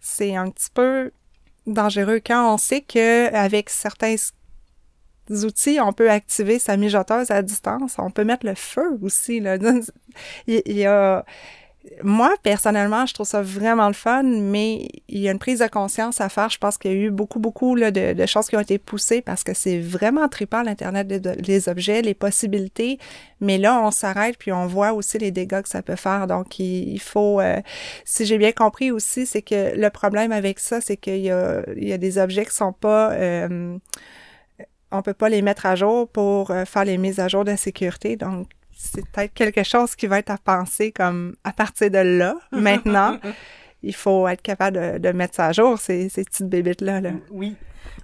c'est 0.00 0.36
un 0.36 0.50
petit 0.50 0.70
peu 0.72 1.12
dangereux 1.66 2.20
quand 2.24 2.54
on 2.54 2.58
sait 2.58 2.80
que 2.80 3.32
avec 3.34 3.70
certains 3.70 4.16
outils, 5.30 5.78
on 5.80 5.92
peut 5.92 6.10
activer 6.10 6.58
sa 6.58 6.76
mijoteuse 6.76 7.30
à 7.30 7.42
distance. 7.42 7.96
On 7.98 8.10
peut 8.10 8.24
mettre 8.24 8.46
le 8.46 8.54
feu 8.54 8.98
aussi. 9.02 9.40
Là. 9.40 9.56
Il 10.46 10.62
y 10.66 10.86
a 10.86 11.24
moi, 12.02 12.34
personnellement, 12.42 13.06
je 13.06 13.14
trouve 13.14 13.26
ça 13.26 13.40
vraiment 13.40 13.88
le 13.88 13.94
fun, 13.94 14.22
mais 14.22 14.86
il 15.08 15.20
y 15.20 15.28
a 15.28 15.32
une 15.32 15.38
prise 15.38 15.60
de 15.60 15.66
conscience 15.66 16.20
à 16.20 16.28
faire. 16.28 16.50
Je 16.50 16.58
pense 16.58 16.76
qu'il 16.76 16.90
y 16.90 16.94
a 16.94 16.96
eu 16.96 17.10
beaucoup, 17.10 17.38
beaucoup 17.38 17.74
là, 17.74 17.90
de, 17.90 18.26
choses 18.26 18.48
qui 18.48 18.56
ont 18.56 18.60
été 18.60 18.76
poussées 18.78 19.22
parce 19.22 19.44
que 19.44 19.54
c'est 19.54 19.78
vraiment 19.78 20.28
trippant 20.28 20.62
l'Internet 20.62 21.08
des, 21.08 21.68
objets, 21.70 22.02
les 22.02 22.12
possibilités. 22.12 22.98
Mais 23.40 23.56
là, 23.56 23.80
on 23.82 23.90
s'arrête 23.90 24.36
puis 24.38 24.52
on 24.52 24.66
voit 24.66 24.92
aussi 24.92 25.16
les 25.16 25.30
dégâts 25.30 25.62
que 25.62 25.68
ça 25.70 25.82
peut 25.82 25.96
faire. 25.96 26.26
Donc, 26.26 26.58
il, 26.58 27.00
faut, 27.00 27.40
euh, 27.40 27.60
si 28.04 28.26
j'ai 28.26 28.36
bien 28.36 28.52
compris 28.52 28.90
aussi, 28.90 29.24
c'est 29.24 29.42
que 29.42 29.74
le 29.74 29.88
problème 29.88 30.32
avec 30.32 30.58
ça, 30.58 30.82
c'est 30.82 30.98
qu'il 30.98 31.20
y 31.20 31.30
a, 31.30 31.62
il 31.76 31.88
y 31.88 31.94
a 31.94 31.98
des 31.98 32.18
objets 32.18 32.44
qui 32.44 32.54
sont 32.54 32.74
pas... 32.74 33.12
Euh, 33.12 33.78
on 34.92 35.02
peut 35.02 35.14
pas 35.14 35.28
les 35.28 35.40
mettre 35.40 35.66
à 35.66 35.76
jour 35.76 36.08
pour 36.08 36.50
euh, 36.50 36.64
faire 36.64 36.84
les 36.84 36.98
mises 36.98 37.20
à 37.20 37.28
jour 37.28 37.44
de 37.44 37.54
sécurité. 37.56 38.16
Donc, 38.16 38.48
c'est 38.82 39.06
peut-être 39.10 39.34
quelque 39.34 39.62
chose 39.62 39.94
qui 39.94 40.06
va 40.06 40.18
être 40.18 40.30
à 40.30 40.38
penser 40.38 40.90
comme 40.90 41.36
à 41.44 41.52
partir 41.52 41.90
de 41.90 41.98
là, 41.98 42.34
maintenant. 42.52 43.18
il 43.82 43.94
faut 43.94 44.26
être 44.26 44.42
capable 44.42 45.00
de, 45.00 45.12
mettre 45.12 45.34
ça 45.34 45.46
à 45.46 45.52
jour, 45.52 45.78
ces, 45.78 46.08
ces 46.08 46.24
petites 46.24 46.48
bébites-là. 46.48 47.00
Là. 47.00 47.10
Oui. 47.30 47.56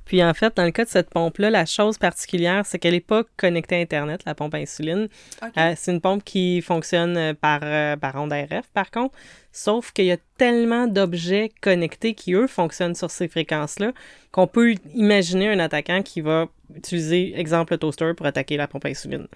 Puis 0.04 0.22
en 0.22 0.32
fait, 0.34 0.56
dans 0.56 0.64
le 0.64 0.70
cas 0.70 0.84
de 0.84 0.88
cette 0.88 1.10
pompe-là, 1.10 1.50
la 1.50 1.66
chose 1.66 1.98
particulière, 1.98 2.64
c'est 2.64 2.78
qu'elle 2.78 2.92
n'est 2.92 3.00
pas 3.00 3.24
connectée 3.36 3.76
à 3.76 3.78
Internet, 3.78 4.22
la 4.24 4.34
pompe 4.34 4.54
à 4.54 4.58
insuline. 4.58 5.08
Euh, 5.42 5.74
c'est 5.76 5.92
une 5.92 6.00
pompe 6.00 6.22
qui 6.24 6.62
fonctionne 6.62 7.16
euh, 7.16 7.34
par, 7.34 7.60
euh, 7.62 7.96
par 7.96 8.14
onde 8.16 8.32
RF, 8.32 8.68
par 8.72 8.90
contre. 8.90 9.14
Sauf 9.52 9.92
qu'il 9.92 10.04
y 10.04 10.12
a 10.12 10.18
tellement 10.38 10.86
d'objets 10.86 11.50
connectés 11.60 12.14
qui, 12.14 12.34
eux, 12.34 12.46
fonctionnent 12.46 12.94
sur 12.94 13.10
ces 13.10 13.26
fréquences-là 13.26 13.92
qu'on 14.30 14.46
peut 14.46 14.74
imaginer 14.94 15.48
un 15.48 15.58
attaquant 15.58 16.02
qui 16.02 16.20
va 16.20 16.46
utiliser, 16.74 17.38
exemple, 17.38 17.72
le 17.72 17.78
toaster 17.78 18.12
pour 18.14 18.26
attaquer 18.26 18.56
la 18.56 18.68
pompe 18.68 18.84
à 18.84 18.90
insuline. 18.90 19.26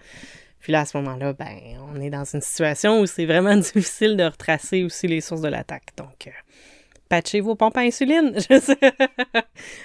Puis 0.61 0.73
là, 0.73 0.81
à 0.81 0.85
ce 0.85 0.97
moment-là, 0.99 1.33
ben, 1.33 1.57
on 1.93 2.01
est 2.01 2.11
dans 2.11 2.25
une 2.25 2.41
situation 2.41 3.01
où 3.01 3.07
c'est 3.07 3.27
vraiment 3.27 3.57
difficile 3.75 4.17
de 4.17 4.25
retracer 4.25 4.85
aussi 4.85 5.09
les 5.09 5.21
sources 5.21 5.41
de 5.41 5.49
l'attaque. 5.49 5.89
Donc, 5.97 6.27
euh, 6.27 6.31
patchez 7.09 7.41
vos 7.41 7.55
pompes 7.55 7.77
à 7.77 7.81
insuline. 7.81 8.33
Je 8.37 8.59
sais. 8.59 8.79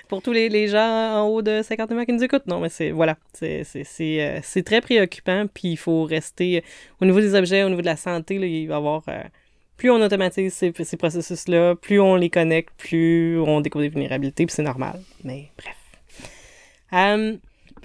Pour 0.08 0.22
tous 0.22 0.32
les, 0.32 0.48
les, 0.48 0.68
gens 0.68 1.24
en 1.24 1.28
haut 1.28 1.42
de 1.42 1.62
50 1.62 1.92
ans 1.92 2.06
qui 2.06 2.14
nous 2.14 2.24
écoutent. 2.24 2.48
Non, 2.48 2.62
mais 2.62 2.70
c'est 2.70 2.92
voilà, 2.92 3.18
c'est 3.34 3.66
euh, 4.02 4.62
très 4.64 4.80
préoccupant. 4.80 5.48
Puis 5.54 5.70
il 5.70 5.78
faut 5.78 6.04
rester 6.04 6.64
au 7.02 7.06
niveau 7.06 7.20
des 7.20 7.36
objets, 7.36 7.64
au 7.64 7.70
niveau 7.70 7.82
de 7.82 7.88
la 7.88 7.98
santé, 7.98 8.38
là, 8.38 8.46
il 8.46 8.68
va 8.68 8.76
y 8.76 8.78
avoir. 8.78 9.04
Euh, 9.10 9.24
plus 9.78 9.92
on 9.92 10.02
automatise 10.02 10.54
ces, 10.54 10.72
ces 10.74 10.96
processus-là, 10.96 11.76
plus 11.76 12.00
on 12.00 12.16
les 12.16 12.30
connecte, 12.30 12.70
plus 12.78 13.38
on 13.40 13.60
découvre 13.60 13.84
des 13.84 13.90
vulnérabilités, 13.90 14.46
puis 14.46 14.56
c'est 14.56 14.64
normal. 14.64 15.02
Mais 15.26 15.52
bref. 15.58 15.76
Euh, 16.94 17.36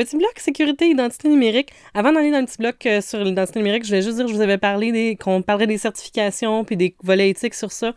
petit 0.05 0.17
bloc 0.17 0.33
sécurité, 0.39 0.89
identité 0.89 1.29
numérique. 1.29 1.73
Avant 1.93 2.11
d'aller 2.13 2.31
dans 2.31 2.41
le 2.41 2.47
petit 2.47 2.57
bloc 2.57 2.87
euh, 2.87 3.03
sur 3.03 3.23
l'identité 3.23 3.59
numérique, 3.59 3.85
je 3.85 3.91
vais 3.91 4.01
juste 4.01 4.17
dire 4.17 4.25
que 4.25 4.31
je 4.31 4.37
vous 4.37 4.43
avais 4.43 4.57
parlé 4.57 4.93
des, 4.93 5.17
qu'on 5.17 5.43
parlerait 5.43 5.67
des 5.67 5.77
certifications 5.77 6.65
puis 6.65 6.77
des 6.79 6.97
volets 7.03 7.29
éthiques 7.29 7.55
sur 7.55 7.71
ça. 7.71 7.95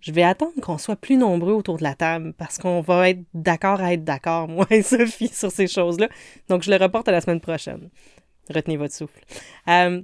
Je 0.00 0.10
vais 0.10 0.24
attendre 0.24 0.60
qu'on 0.60 0.78
soit 0.78 0.96
plus 0.96 1.16
nombreux 1.16 1.52
autour 1.52 1.78
de 1.78 1.84
la 1.84 1.94
table 1.94 2.34
parce 2.36 2.58
qu'on 2.58 2.80
va 2.80 3.10
être 3.10 3.20
d'accord 3.34 3.80
à 3.80 3.92
être 3.92 4.02
d'accord, 4.02 4.48
moi 4.48 4.66
et 4.70 4.82
Sophie, 4.82 5.28
sur 5.28 5.52
ces 5.52 5.68
choses-là. 5.68 6.08
Donc, 6.48 6.62
je 6.62 6.70
le 6.70 6.76
reporte 6.76 7.08
à 7.08 7.12
la 7.12 7.20
semaine 7.20 7.40
prochaine. 7.40 7.88
Retenez 8.52 8.76
votre 8.76 8.94
souffle. 8.94 9.20
Euh, 9.68 10.02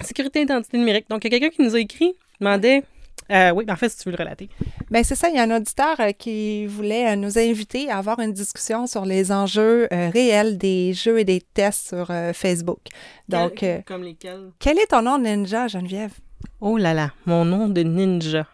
sécurité, 0.00 0.40
identité 0.40 0.78
numérique. 0.78 1.10
Donc, 1.10 1.24
il 1.24 1.32
y 1.32 1.36
a 1.36 1.38
quelqu'un 1.38 1.54
qui 1.54 1.62
nous 1.62 1.76
a 1.76 1.80
écrit, 1.80 2.14
demandait 2.40 2.82
euh, 3.30 3.50
oui, 3.52 3.64
mais 3.66 3.72
en 3.72 3.76
fait, 3.76 3.88
si 3.88 3.98
tu 3.98 4.10
veux 4.10 4.16
le 4.16 4.22
relater. 4.22 4.48
Bien, 4.90 5.02
c'est 5.02 5.14
ça. 5.14 5.28
Il 5.28 5.36
y 5.36 5.38
a 5.38 5.42
un 5.42 5.56
auditeur 5.56 5.98
euh, 6.00 6.12
qui 6.12 6.66
voulait 6.66 7.12
euh, 7.12 7.16
nous 7.16 7.38
inviter 7.38 7.90
à 7.90 7.98
avoir 7.98 8.18
une 8.20 8.32
discussion 8.32 8.86
sur 8.86 9.04
les 9.04 9.30
enjeux 9.30 9.88
réels 9.90 10.58
des 10.58 10.92
jeux 10.92 11.18
et 11.18 11.24
des 11.24 11.40
tests 11.40 11.88
sur 11.88 12.12
Facebook. 12.34 12.80
Donc, 13.28 13.64
comme 13.86 14.02
lesquels? 14.02 14.50
Quel 14.58 14.78
est 14.78 14.88
ton 14.88 15.02
nom 15.02 15.18
de 15.18 15.24
ninja, 15.24 15.68
Geneviève? 15.68 16.12
Oh 16.60 16.76
là 16.76 16.94
là, 16.94 17.10
mon 17.26 17.44
nom 17.44 17.68
de 17.68 17.82
ninja. 17.82 18.46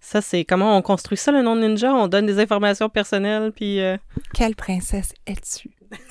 Ça, 0.00 0.20
c'est 0.20 0.44
comment 0.44 0.76
on 0.76 0.82
construit 0.82 1.16
ça, 1.16 1.32
le 1.32 1.42
nom 1.42 1.56
de 1.56 1.62
ninja? 1.62 1.94
On 1.94 2.08
donne 2.08 2.26
des 2.26 2.38
informations 2.38 2.88
personnelles, 2.88 3.52
puis... 3.52 3.80
Quelle 4.34 4.54
princesse 4.54 5.12
es-tu? 5.26 5.70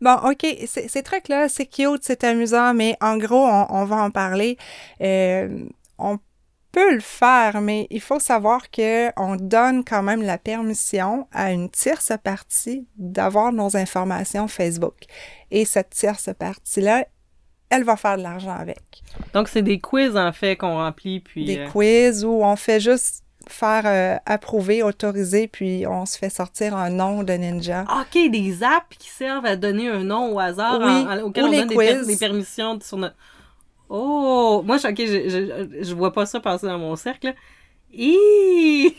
bon, 0.00 0.16
OK, 0.24 0.46
ces 0.66 1.02
trucs-là, 1.02 1.48
c'est 1.48 1.66
cute, 1.66 2.02
c'est 2.02 2.24
amusant, 2.24 2.74
mais 2.74 2.96
en 3.00 3.16
gros, 3.16 3.46
on, 3.46 3.84
va 3.84 3.96
en 3.96 4.10
parler 4.10 4.56
on 6.02 6.18
peut 6.72 6.94
le 6.94 7.00
faire, 7.00 7.60
mais 7.60 7.86
il 7.90 8.00
faut 8.00 8.18
savoir 8.18 8.70
qu'on 8.70 9.36
donne 9.36 9.84
quand 9.84 10.02
même 10.02 10.22
la 10.22 10.38
permission 10.38 11.28
à 11.30 11.52
une 11.52 11.70
tierce 11.70 12.12
partie 12.24 12.86
d'avoir 12.96 13.52
nos 13.52 13.76
informations 13.76 14.48
Facebook. 14.48 14.96
Et 15.50 15.66
cette 15.66 15.90
tierce 15.90 16.30
partie-là, 16.36 17.06
elle 17.68 17.84
va 17.84 17.96
faire 17.96 18.16
de 18.16 18.22
l'argent 18.22 18.54
avec. 18.54 19.02
Donc, 19.34 19.48
c'est 19.48 19.62
des 19.62 19.80
quiz, 19.80 20.16
en 20.16 20.32
fait, 20.32 20.56
qu'on 20.56 20.76
remplit, 20.76 21.20
puis... 21.20 21.44
Des 21.44 21.58
euh, 21.58 21.68
quiz 21.68 22.24
où 22.24 22.42
on 22.42 22.56
fait 22.56 22.80
juste 22.80 23.22
faire 23.48 23.82
euh, 23.86 24.16
approuver, 24.26 24.82
autoriser, 24.82 25.48
puis 25.48 25.84
on 25.86 26.06
se 26.06 26.16
fait 26.16 26.30
sortir 26.30 26.76
un 26.76 26.90
nom 26.90 27.22
de 27.22 27.32
ninja. 27.32 27.84
OK, 27.90 28.30
des 28.30 28.62
apps 28.62 28.96
qui 28.98 29.08
servent 29.08 29.46
à 29.46 29.56
donner 29.56 29.88
un 29.88 30.04
nom 30.04 30.34
au 30.34 30.38
hasard 30.38 30.80
oui, 30.80 31.22
auquel 31.22 31.44
on 31.44 31.50
donne 31.50 31.66
des, 31.66 32.06
des, 32.06 32.16
permissions 32.16 32.78
sur 32.80 32.98
notre... 32.98 33.16
Oh! 33.94 34.62
Moi, 34.64 34.78
je, 34.78 34.88
je, 34.88 35.82
je, 35.82 35.94
vois 35.94 36.14
pas 36.14 36.24
ça 36.24 36.40
passer 36.40 36.66
dans 36.66 36.78
mon 36.78 36.96
cercle. 36.96 37.34
Eh. 37.92 38.90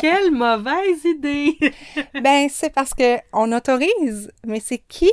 Quelle 0.00 0.32
mauvaise 0.32 1.04
idée! 1.04 1.56
ben, 2.20 2.48
c'est 2.50 2.70
parce 2.74 2.94
que 2.94 3.18
on 3.32 3.52
autorise, 3.52 4.32
mais 4.44 4.58
c'est 4.58 4.78
qui? 4.78 5.12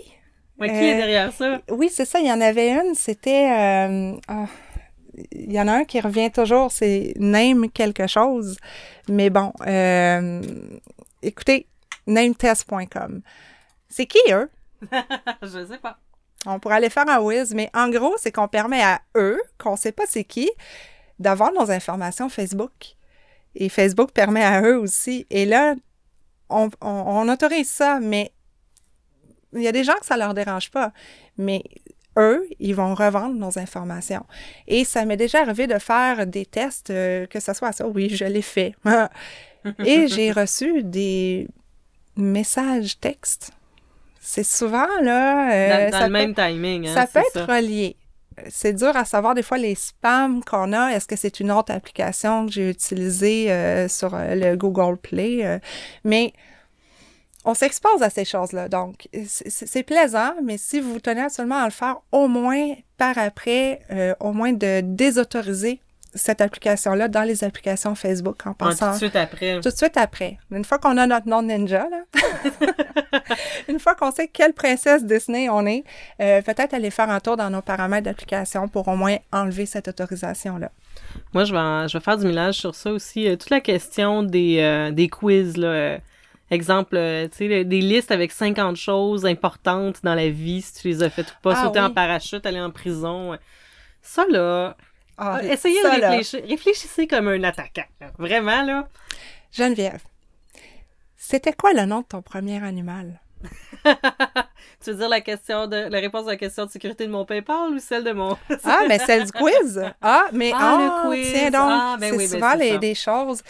qui 0.60 0.66
est 0.66 0.94
euh, 0.96 0.98
derrière 0.98 1.32
ça? 1.32 1.62
Oui, 1.70 1.90
c'est 1.92 2.06
ça. 2.06 2.20
Il 2.20 2.25
y 2.25 2.32
en 2.32 2.42
avait 2.42 2.72
une, 2.72 2.96
c'était... 2.96 3.51
Euh, 3.51 4.18
ah, 4.28 4.48
il 5.32 5.54
y 5.54 5.62
en 5.62 5.68
a 5.68 5.74
un 5.74 5.84
qui 5.84 6.00
revient 6.00 6.32
toujours, 6.32 6.72
c'est 6.72 7.13
name 7.18 7.70
quelque 7.70 8.08
chose. 8.08 8.58
Mais 9.08 9.30
bon, 9.30 9.54
euh, 9.68 10.42
écoutez, 11.22 11.68
nametest.com. 12.08 13.22
C'est 13.88 14.08
qui, 14.08 14.20
eux? 14.32 14.50
je 15.44 15.63
sais 15.68 15.78
pas. 15.78 16.00
On 16.46 16.60
pourrait 16.60 16.76
aller 16.76 16.90
faire 16.90 17.08
un 17.08 17.20
whiz, 17.20 17.54
mais 17.54 17.70
en 17.74 17.90
gros, 17.90 18.16
c'est 18.18 18.32
qu'on 18.32 18.48
permet 18.48 18.82
à 18.82 19.02
eux, 19.16 19.40
qu'on 19.58 19.74
ne 19.74 19.78
sait 19.78 19.92
pas 19.92 20.04
c'est 20.08 20.24
qui, 20.24 20.50
d'avoir 21.20 21.54
nos 21.54 21.70
informations 21.70 22.30
Facebook. 22.30 22.96
Et 23.56 23.70
Facebook 23.70 24.12
permet 24.12 24.44
à 24.44 24.62
eux 24.62 24.78
aussi. 24.78 25.28
Et 25.30 25.46
là, 25.46 25.76
on, 26.50 27.30
autorise 27.30 27.70
ça, 27.70 28.00
mais 28.02 28.32
il 29.54 29.62
y 29.62 29.68
a 29.68 29.72
des 29.72 29.84
gens 29.84 29.96
que 30.00 30.06
ça 30.06 30.16
ne 30.16 30.22
leur 30.22 30.34
dérange 30.34 30.72
pas. 30.72 30.94
Mais 31.38 31.64
eux, 32.18 32.48
ils 32.60 32.76
vont 32.76 32.96
revendre 32.96 33.36
nos 33.36 33.60
informations. 33.60 34.26
Et 34.68 34.84
ça 34.84 35.06
m'est 35.06 35.18
déjà 35.18 35.42
arrivé 35.42 35.68
de 35.68 35.78
faire 35.78 36.26
des 36.26 36.46
tests, 36.46 36.90
euh, 36.90 37.28
que 37.28 37.40
ce 37.40 37.54
soit 37.54 37.72
ça, 37.72 37.88
oui, 37.88 38.10
je 38.10 38.26
l'ai 38.26 38.42
fait. 38.42 38.74
Et 39.86 40.08
j'ai 40.08 40.32
reçu 40.32 40.82
des 40.84 41.48
messages 42.16 43.00
textes 43.00 43.52
c'est 44.24 44.44
souvent 44.44 44.88
là. 45.01 45.51
Euh, 45.51 45.90
dans, 45.90 46.04
le 46.06 46.10
même 46.10 46.36
timing. 46.36 46.88
Hein, 46.88 46.94
ça 46.94 47.08
peut 47.08 47.20
être 47.20 47.51
relié. 47.51 47.98
C'est 48.50 48.74
dur 48.74 48.96
à 48.96 49.04
savoir 49.04 49.36
des 49.36 49.42
fois 49.42 49.58
les 49.58 49.75
spams 49.75 50.44
qu'on 50.44 50.72
a. 50.74 50.92
Est-ce 50.92 51.08
que 51.08 51.16
c'est 51.16 51.40
une 51.40 51.51
autre 51.51 51.74
application 51.74 52.46
que 52.46 52.51
j'ai 52.54 52.70
utilisée 52.70 53.51
euh, 53.51 53.88
sur 53.88 54.13
euh, 54.13 54.36
le 54.36 54.56
Google 54.56 54.98
Play? 54.98 55.60
mais 56.04 56.34
on 57.44 57.56
s'expose 57.56 58.04
à 58.04 58.12
ces 58.12 58.24
choses-là. 58.24 58.70
Donc, 58.70 59.10
c'est 59.25 59.82
plaisant, 59.82 60.36
mais 60.44 60.60
si 60.60 60.80
vous 60.80 61.00
tenez 61.00 61.22
absolument 61.22 61.58
à 61.58 61.66
le 61.66 61.72
faire, 61.72 61.98
au 62.12 62.28
moins 62.28 62.75
par 62.98 63.18
après, 63.18 63.82
au 64.20 64.32
moins 64.32 64.54
de 64.54 64.82
désautoriser 64.82 65.82
cette 66.13 66.41
application-là 66.41 67.08
dans 67.08 67.24
les 67.24 67.44
applications 67.44 67.96
Facebook 67.96 68.46
en 68.46 68.53
pensant. 68.53 68.88
tout 68.88 68.94
de 68.94 68.98
suite 68.98 69.15
après. 69.15 69.60
Tout 69.62 69.70
de 69.70 69.75
suite 69.75 69.98
après. 69.98 70.38
Une 70.51 70.65
fois 70.65 70.77
qu'on 70.77 70.98
a 70.98 71.08
notre 71.08 71.27
nom 71.27 71.41
ninja, 71.41 71.88
là, 71.89 72.03
une 73.70 73.80
fois 73.80 73.96
qu'on 73.96 74.12
sait 74.12 74.27
quelle 74.27 74.53
princesse 74.53 75.06
Disney 75.06 75.50
on 75.50 75.65
est, 75.65 75.84
euh, 76.20 76.41
peut-être 76.41 76.74
aller 76.74 76.91
faire 76.91 77.10
un 77.10 77.20
tour 77.20 77.38
dans 77.38 77.50
nos 77.50 77.62
paramètres 77.62 78.06
d'application 78.06 78.68
pour 78.68 78.88
au 78.88 78.96
moins 78.96 79.18
enlever 79.32 79.65
cette 79.65 79.88
autorisation-là. 79.88 80.72
Moi, 81.34 81.46
je 81.46 81.53
vais, 81.53 81.88
je 81.88 81.98
vais 81.98 82.03
faire 82.03 82.18
du 82.18 82.25
millage 82.25 82.56
sur 82.56 82.75
ça 82.75 82.91
aussi. 82.91 83.27
Euh, 83.27 83.36
toute 83.36 83.50
la 83.50 83.62
question 83.62 84.24
des, 84.24 84.60
euh, 84.60 84.91
des 84.91 85.08
quiz, 85.08 85.56
là. 85.56 85.98
exemple, 86.50 86.98
tu 87.32 87.38
sais, 87.38 87.63
des 87.63 87.82
listes 87.82 88.12
avec 88.12 88.32
50 88.32 88.75
choses 88.75 89.25
importantes 89.25 90.00
dans 90.03 90.15
la 90.15 90.30
vie, 90.30 90.62
si 90.62 90.74
tu 90.74 90.88
les 90.89 91.03
as 91.03 91.10
faites 91.10 91.32
ou 91.32 91.41
pas, 91.41 91.53
ah 91.56 91.63
sauter 91.63 91.80
en 91.80 91.89
parachute, 91.89 92.46
aller 92.46 92.60
en 92.60 92.72
prison. 92.72 93.38
Ça, 94.01 94.25
là, 94.30 94.75
ah, 95.18 95.39
ah, 95.39 95.44
essayez 95.44 95.82
de 95.84 95.88
réfléchir. 95.88 96.41
Réfléchissez 96.48 97.08
comme 97.08 97.27
un 97.27 97.44
attaquant. 97.44 97.86
Vraiment, 98.18 98.63
là. 98.63 98.88
Geneviève, 99.51 100.01
c'était 101.18 101.53
quoi 101.53 101.74
le 101.74 101.86
nom 101.86 102.01
de 102.01 102.06
ton 102.06 102.22
premier 102.22 102.63
animal? 102.63 103.20
tu 104.84 104.91
veux 104.91 104.96
dire 104.96 105.10
la 105.10 105.22
question 105.22 105.68
de 105.68 105.75
la 105.89 106.00
réponse 106.00 106.27
à 106.27 106.32
la 106.32 106.38
question 106.38 106.65
de 106.65 106.72
sécurité 106.72 107.08
de 107.08 107.12
mon 107.12 107.25
PayPal 107.25 107.74
ou 107.74 107.80
celle 107.80 108.03
de 108.03 108.12
mon 108.12 108.38
Ah, 108.63 108.84
mais 108.88 109.00
celle 109.00 109.25
du 109.25 109.32
quiz. 109.32 109.82
Ah, 110.01 110.25
mais 110.32 110.51
ah, 110.53 110.77
le 110.80 110.89
ah, 110.89 111.03
quiz. 111.06 111.32
Tiens 111.34 111.51
donc, 111.51 111.70
ah, 111.72 111.98
ben 112.00 112.12
c'est 112.12 112.18
ben 112.18 112.27
souvent 112.27 112.53
les, 112.53 112.77
des 112.77 112.96
choses. 112.96 113.44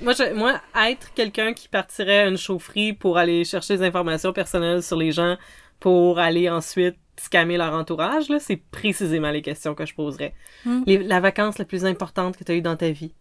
Moi, 0.00 0.14
moi, 0.34 0.60
être 0.88 1.12
quelqu'un 1.14 1.52
qui 1.52 1.68
partirait 1.68 2.20
à 2.20 2.26
une 2.28 2.38
chaufferie 2.38 2.92
pour 2.92 3.18
aller 3.18 3.44
chercher 3.44 3.76
des 3.76 3.84
informations 3.84 4.32
personnelles 4.32 4.82
sur 4.82 4.96
les 4.96 5.12
gens 5.12 5.36
pour 5.80 6.18
aller 6.18 6.48
ensuite 6.48 6.96
scammer 7.16 7.56
leur 7.56 7.74
entourage, 7.74 8.28
là, 8.28 8.38
c'est 8.38 8.56
précisément 8.56 9.30
les 9.30 9.42
questions 9.42 9.74
que 9.74 9.86
je 9.86 9.94
poserais. 9.94 10.34
Hmm. 10.64 10.82
la 10.86 11.20
vacance 11.20 11.58
la 11.58 11.64
plus 11.64 11.84
importante 11.84 12.36
que 12.36 12.44
tu 12.44 12.52
as 12.52 12.54
eue 12.54 12.62
dans 12.62 12.76
ta 12.76 12.90
vie. 12.90 13.14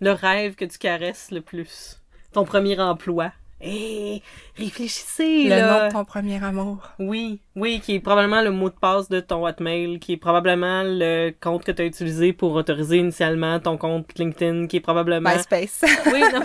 Le 0.00 0.12
rêve 0.12 0.54
que 0.54 0.64
tu 0.64 0.78
caresses 0.78 1.30
le 1.30 1.40
plus. 1.40 2.00
Ton 2.32 2.44
premier 2.44 2.78
emploi. 2.80 3.32
Hé, 3.64 4.20
réfléchissez, 4.56 5.44
le 5.44 5.60
nom 5.60 5.86
de 5.86 5.92
ton 5.92 6.04
premier 6.04 6.42
amour. 6.42 6.78
Oui, 6.98 7.38
oui, 7.54 7.80
qui 7.80 7.94
est 7.94 8.00
probablement 8.00 8.42
le 8.42 8.50
mot 8.50 8.70
de 8.70 8.74
passe 8.74 9.08
de 9.08 9.20
ton 9.20 9.46
Hotmail, 9.46 10.00
qui 10.00 10.14
est 10.14 10.16
probablement 10.16 10.82
le 10.84 11.30
compte 11.40 11.62
que 11.62 11.70
tu 11.70 11.82
as 11.82 11.84
utilisé 11.84 12.32
pour 12.32 12.54
autoriser 12.54 12.96
initialement 12.96 13.60
ton 13.60 13.76
compte 13.76 14.18
LinkedIn, 14.18 14.66
qui 14.66 14.78
est 14.78 14.80
probablement... 14.80 15.30
MySpace. 15.30 15.84
oui, 16.12 16.22
non, 16.32 16.42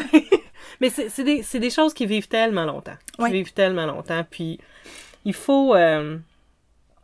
mais, 0.79 0.91
c'est 0.91 1.23
des, 1.23 1.41
des, 1.41 1.69
choses 1.71 1.95
qui 1.95 2.05
vivent 2.05 2.27
tellement 2.27 2.65
longtemps. 2.65 2.97
Qui 3.17 3.31
vivent 3.31 3.53
tellement 3.53 3.87
longtemps, 3.87 4.23
puis 4.29 4.59
il 5.25 5.33
faut... 5.33 5.75
Euh, 5.75 6.17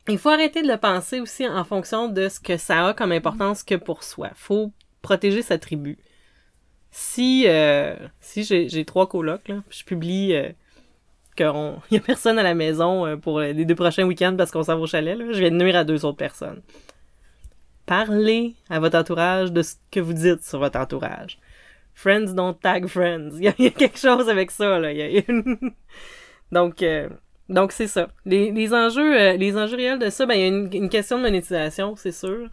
il 0.10 0.18
faut 0.18 0.30
arrêter 0.30 0.62
de 0.62 0.68
le 0.68 0.78
penser 0.78 1.22
aussi 1.22 1.48
en 1.48 1.64
fonction 1.64 2.10
de 2.10 2.28
ce 2.28 2.40
que 2.40 2.58
ça 2.58 2.88
a 2.88 2.94
comme 2.94 3.14
importance 3.14 3.64
que 3.64 3.76
pour 3.76 4.04
soi. 4.04 4.32
faut 4.36 4.72
protéger 5.02 5.42
sa 5.42 5.58
tribu. 5.58 5.98
Si, 6.92 7.46
euh, 7.48 7.96
si 8.20 8.44
j'ai 8.44 8.86
trois 8.86 9.08
colocs, 9.08 9.48
là, 9.48 9.64
je 9.70 9.84
publie 9.84 10.34
euh, 10.34 10.50
qu'il 11.36 11.46
n'y 11.92 11.98
a 11.98 12.02
personne 12.02 12.38
à 12.38 12.44
la 12.44 12.54
maison 12.54 13.06
euh, 13.06 13.16
pour 13.16 13.40
les 13.40 13.66
deux 13.66 13.76
prochains 13.76 14.04
week-ends 14.04 14.36
parce 14.38 14.52
qu'on 14.52 14.64
s'en 14.64 14.76
va 14.76 14.82
au 14.82 14.88
chalet, 14.88 15.18
là, 15.18 15.26
je 15.32 15.40
vais 15.40 15.52
nuire 15.52 15.76
à 15.76 15.84
deux 15.84 16.06
autres 16.06 16.18
personnes. 16.18 16.62
Parlez 17.86 18.56
à 18.70 18.80
votre 18.80 18.98
entourage 18.98 19.52
de 19.52 19.62
ce 19.62 19.76
que 19.92 20.00
vous 20.00 20.14
dites 20.14 20.44
sur 20.44 20.60
votre 20.60 20.80
entourage. 20.80 21.38
Friends 21.96 22.34
don't 22.34 22.56
tag 22.62 22.88
friends. 22.88 23.32
Il 23.38 23.44
y, 23.44 23.68
a 23.68 23.70
quelque 23.72 24.00
chose 24.00 24.30
avec 24.30 24.52
ça, 24.52 24.80
là. 24.80 24.90
Donc, 26.52 26.82
euh, 26.82 27.10
donc, 27.54 27.72
c'est 27.72 27.88
ça. 27.88 28.08
Les, 28.26 28.52
les 28.52 28.74
enjeux, 28.74 29.20
euh, 29.20 29.38
les 29.38 29.56
enjeux 29.56 29.78
réels 29.78 30.00
de 30.00 30.10
ça, 30.10 30.26
ben, 30.26 30.34
il 30.34 30.42
y 30.42 30.44
a 30.44 30.48
une, 30.48 30.90
question 30.90 31.18
de 31.18 31.22
monétisation, 31.22 31.96
c'est 31.96 32.12
sûr. 32.12 32.50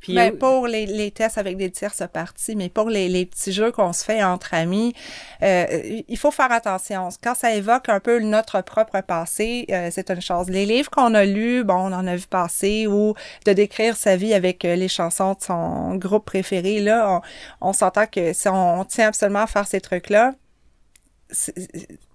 Puis, 0.00 0.14
ben, 0.14 0.36
pour 0.36 0.66
les, 0.66 0.86
les, 0.86 1.10
tests 1.10 1.36
avec 1.36 1.58
des 1.58 1.70
tierces 1.70 2.02
parties, 2.10 2.56
mais 2.56 2.70
pour 2.70 2.88
les, 2.88 3.10
les 3.10 3.26
petits 3.26 3.52
jeux 3.52 3.70
qu'on 3.70 3.92
se 3.92 4.02
fait 4.02 4.24
entre 4.24 4.54
amis, 4.54 4.94
euh, 5.42 5.66
il 6.08 6.16
faut 6.16 6.30
faire 6.30 6.50
attention. 6.52 7.10
Quand 7.22 7.34
ça 7.34 7.54
évoque 7.54 7.90
un 7.90 8.00
peu 8.00 8.18
notre 8.20 8.62
propre 8.62 9.02
passé, 9.02 9.66
euh, 9.70 9.90
c'est 9.92 10.10
une 10.10 10.22
chose. 10.22 10.48
Les 10.48 10.64
livres 10.64 10.88
qu'on 10.88 11.14
a 11.14 11.26
lus, 11.26 11.64
bon, 11.64 11.74
on 11.74 11.92
en 11.92 12.06
a 12.06 12.16
vu 12.16 12.26
passer, 12.26 12.86
ou 12.86 13.14
de 13.44 13.52
décrire 13.52 13.94
sa 13.94 14.16
vie 14.16 14.32
avec 14.32 14.64
euh, 14.64 14.74
les 14.74 14.88
chansons 14.88 15.34
de 15.34 15.42
son 15.42 15.96
groupe 15.96 16.24
préféré, 16.24 16.80
là, 16.80 17.20
on, 17.60 17.68
on 17.68 17.72
s'entend 17.74 18.06
que 18.06 18.32
si 18.32 18.48
on, 18.48 18.84
tient 18.86 19.08
absolument 19.08 19.40
à 19.40 19.46
faire 19.46 19.66
ces 19.66 19.82
trucs-là, 19.82 20.32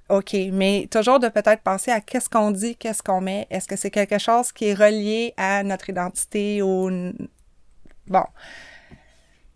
OK, 0.10 0.36
mais 0.52 0.88
toujours 0.92 1.20
de 1.20 1.28
peut-être 1.30 1.64
penser 1.64 1.92
à 1.92 2.00
qu'est-ce 2.00 2.30
qu'on 2.30 2.52
dit, 2.52 2.76
qu'est-ce 2.76 3.02
qu'on 3.02 3.22
met. 3.22 3.48
Est-ce 3.50 3.68
que 3.68 3.76
c'est 3.76 3.90
quelque 3.90 4.20
chose 4.20 4.52
qui 4.52 4.66
est 4.66 4.74
relié 4.74 5.34
à 5.36 5.64
notre 5.64 5.90
identité 5.90 6.62
ou 6.62 6.90
bon. 8.08 8.24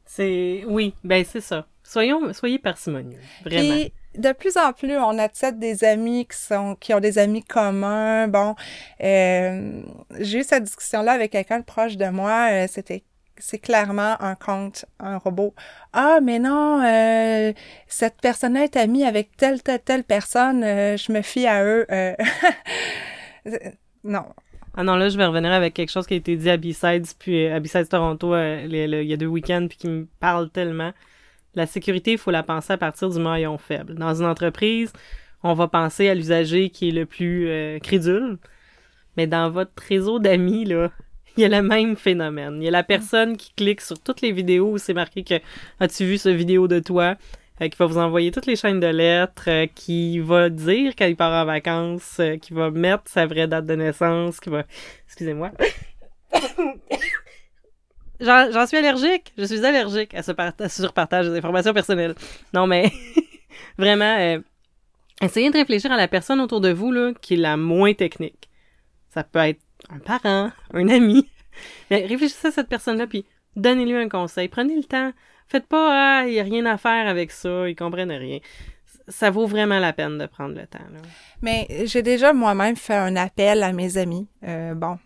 C'est 0.05 0.63
oui, 0.67 0.95
ben 1.03 1.23
c'est 1.23 1.41
ça. 1.41 1.67
Soyons 1.83 2.33
soyez 2.33 2.57
parcimonieux, 2.57 3.19
vraiment. 3.45 3.75
Et 3.75 3.93
de 4.17 4.31
plus 4.31 4.57
en 4.57 4.73
plus, 4.73 4.97
on 4.97 5.19
accepte 5.19 5.59
des 5.59 5.83
amis 5.83 6.25
qui 6.25 6.37
sont 6.37 6.75
qui 6.75 6.95
ont 6.95 6.99
des 6.99 7.19
amis 7.19 7.43
communs. 7.43 8.27
Bon, 8.27 8.55
euh, 9.03 9.83
j'ai 10.19 10.39
eu 10.39 10.43
cette 10.43 10.63
discussion 10.63 11.03
là 11.03 11.11
avec 11.11 11.31
quelqu'un 11.31 11.59
de 11.59 11.65
proche 11.65 11.95
de 11.95 12.07
moi. 12.09 12.49
Euh, 12.51 12.67
c'était 12.67 13.03
c'est 13.39 13.59
clairement 13.59 14.21
un 14.21 14.35
compte, 14.35 14.85
un 14.99 15.17
robot. 15.17 15.53
Ah, 15.93 16.19
mais 16.21 16.39
non, 16.39 16.81
euh, 16.83 17.53
cette 17.87 18.21
personne-là 18.21 18.65
est 18.65 18.77
amie 18.77 19.03
avec 19.03 19.35
telle, 19.37 19.61
telle, 19.63 19.81
telle 19.81 20.03
personne, 20.03 20.63
euh, 20.63 20.97
je 20.97 21.11
me 21.11 21.21
fie 21.21 21.47
à 21.47 21.63
eux. 21.63 21.85
Euh. 21.91 22.13
non. 24.03 24.25
Ah 24.75 24.83
non, 24.83 24.95
là, 24.95 25.09
je 25.09 25.17
vais 25.17 25.25
revenir 25.25 25.51
avec 25.51 25.73
quelque 25.73 25.91
chose 25.91 26.05
qui 26.05 26.13
a 26.13 26.17
été 26.17 26.35
dit 26.35 26.49
à 26.49 26.57
B-Sides, 26.57 27.07
puis 27.17 27.47
à 27.47 27.59
B-Sides 27.59 27.89
Toronto, 27.89 28.35
il 28.37 28.73
y 28.73 29.13
a 29.13 29.17
deux 29.17 29.25
week-ends, 29.25 29.65
puis 29.67 29.77
qui 29.77 29.87
me 29.87 30.07
parle 30.19 30.49
tellement. 30.51 30.93
La 31.55 31.65
sécurité, 31.65 32.13
il 32.13 32.17
faut 32.17 32.31
la 32.31 32.43
penser 32.43 32.73
à 32.73 32.77
partir 32.77 33.09
du 33.09 33.19
maillon 33.19 33.57
faible. 33.57 33.95
Dans 33.95 34.13
une 34.13 34.27
entreprise, 34.27 34.93
on 35.43 35.53
va 35.53 35.67
penser 35.67 36.07
à 36.07 36.15
l'usager 36.15 36.69
qui 36.69 36.89
est 36.89 36.91
le 36.91 37.05
plus 37.05 37.79
crédule. 37.81 38.37
Mais 39.17 39.27
dans 39.27 39.49
votre 39.49 39.71
réseau 39.89 40.19
d'amis, 40.19 40.65
là, 40.65 40.91
il 41.37 41.41
y 41.41 41.45
a 41.45 41.49
le 41.49 41.61
même 41.61 41.95
phénomène. 41.95 42.57
Il 42.57 42.63
y 42.63 42.67
a 42.67 42.71
la 42.71 42.83
personne 42.83 43.37
qui 43.37 43.53
clique 43.53 43.81
sur 43.81 43.99
toutes 43.99 44.21
les 44.21 44.31
vidéos 44.31 44.71
où 44.71 44.77
c'est 44.77 44.93
marqué 44.93 45.23
que 45.23 45.35
as-tu 45.79 46.05
vu 46.05 46.17
ce 46.17 46.29
vidéo 46.29 46.67
de 46.67 46.79
toi? 46.79 47.15
Euh, 47.61 47.67
qui 47.67 47.77
va 47.77 47.85
vous 47.87 47.97
envoyer 47.97 48.31
toutes 48.31 48.45
les 48.45 48.55
chaînes 48.55 48.79
de 48.79 48.87
lettres, 48.87 49.49
euh, 49.49 49.67
qui 49.67 50.19
va 50.19 50.49
dire 50.49 50.95
qu'il 50.95 51.17
part 51.17 51.43
en 51.43 51.45
vacances, 51.45 52.17
euh, 52.21 52.37
qui 52.37 52.53
va 52.53 52.71
mettre 52.71 53.03
sa 53.07 53.25
vraie 53.25 53.47
date 53.47 53.65
de 53.65 53.75
naissance, 53.75 54.39
qui 54.39 54.49
va... 54.49 54.63
Excusez-moi. 55.07 55.51
J'en 58.21 58.65
suis 58.65 58.77
allergique. 58.77 59.33
Je 59.37 59.43
suis 59.43 59.65
allergique 59.65 60.13
à 60.13 60.23
ce, 60.23 60.33
surpartage 60.69 61.27
des 61.27 61.37
informations 61.37 61.73
personnelles. 61.73 62.15
Non, 62.53 62.65
mais 62.65 62.91
vraiment, 63.77 64.41
essayez 65.21 65.49
de 65.49 65.57
réfléchir 65.57 65.91
à 65.91 65.97
la 65.97 66.07
personne 66.07 66.39
autour 66.39 66.61
de 66.61 66.71
vous 66.71 66.93
là, 66.93 67.11
qui 67.21 67.33
est 67.33 67.37
la 67.37 67.57
moins 67.57 67.93
technique. 67.93 68.49
Ça 69.09 69.23
peut 69.23 69.39
être 69.39 69.59
un 69.89 69.99
parent, 69.99 70.51
un 70.73 70.87
ami. 70.89 71.29
Mais 71.89 72.05
réfléchissez 72.05 72.47
à 72.47 72.51
cette 72.51 72.69
personne-là, 72.69 73.07
puis 73.07 73.25
donnez-lui 73.55 73.95
un 73.95 74.09
conseil. 74.09 74.47
Prenez 74.47 74.75
le 74.75 74.83
temps. 74.83 75.11
Faites 75.47 75.67
pas, 75.67 76.19
ah, 76.19 76.27
il 76.27 76.33
n'y 76.33 76.39
a 76.39 76.43
rien 76.43 76.65
à 76.67 76.77
faire 76.77 77.07
avec 77.07 77.31
ça, 77.31 77.67
ils 77.67 77.75
comprennent 77.75 78.11
rien. 78.11 78.39
Ça 79.07 79.31
vaut 79.31 79.47
vraiment 79.47 79.79
la 79.79 79.93
peine 79.93 80.19
de 80.19 80.27
prendre 80.27 80.55
le 80.55 80.67
temps. 80.67 80.77
Là. 80.93 80.99
Mais 81.41 81.67
j'ai 81.85 82.03
déjà 82.03 82.33
moi-même 82.33 82.75
fait 82.75 82.95
un 82.95 83.15
appel 83.15 83.63
à 83.63 83.73
mes 83.73 83.97
amis. 83.97 84.27
Euh, 84.43 84.75
bon, 84.75 84.99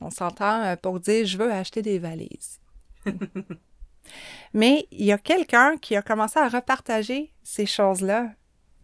on 0.00 0.10
s'entend 0.10 0.62
euh, 0.62 0.74
pour 0.74 0.98
dire 0.98 1.24
je 1.24 1.38
veux 1.38 1.52
acheter 1.52 1.82
des 1.82 2.00
valises. 2.00 2.58
Mais 4.52 4.88
il 4.90 5.04
y 5.04 5.12
a 5.12 5.18
quelqu'un 5.18 5.76
qui 5.76 5.94
a 5.94 6.02
commencé 6.02 6.40
à 6.40 6.48
repartager 6.48 7.32
ces 7.44 7.66
choses-là 7.66 8.30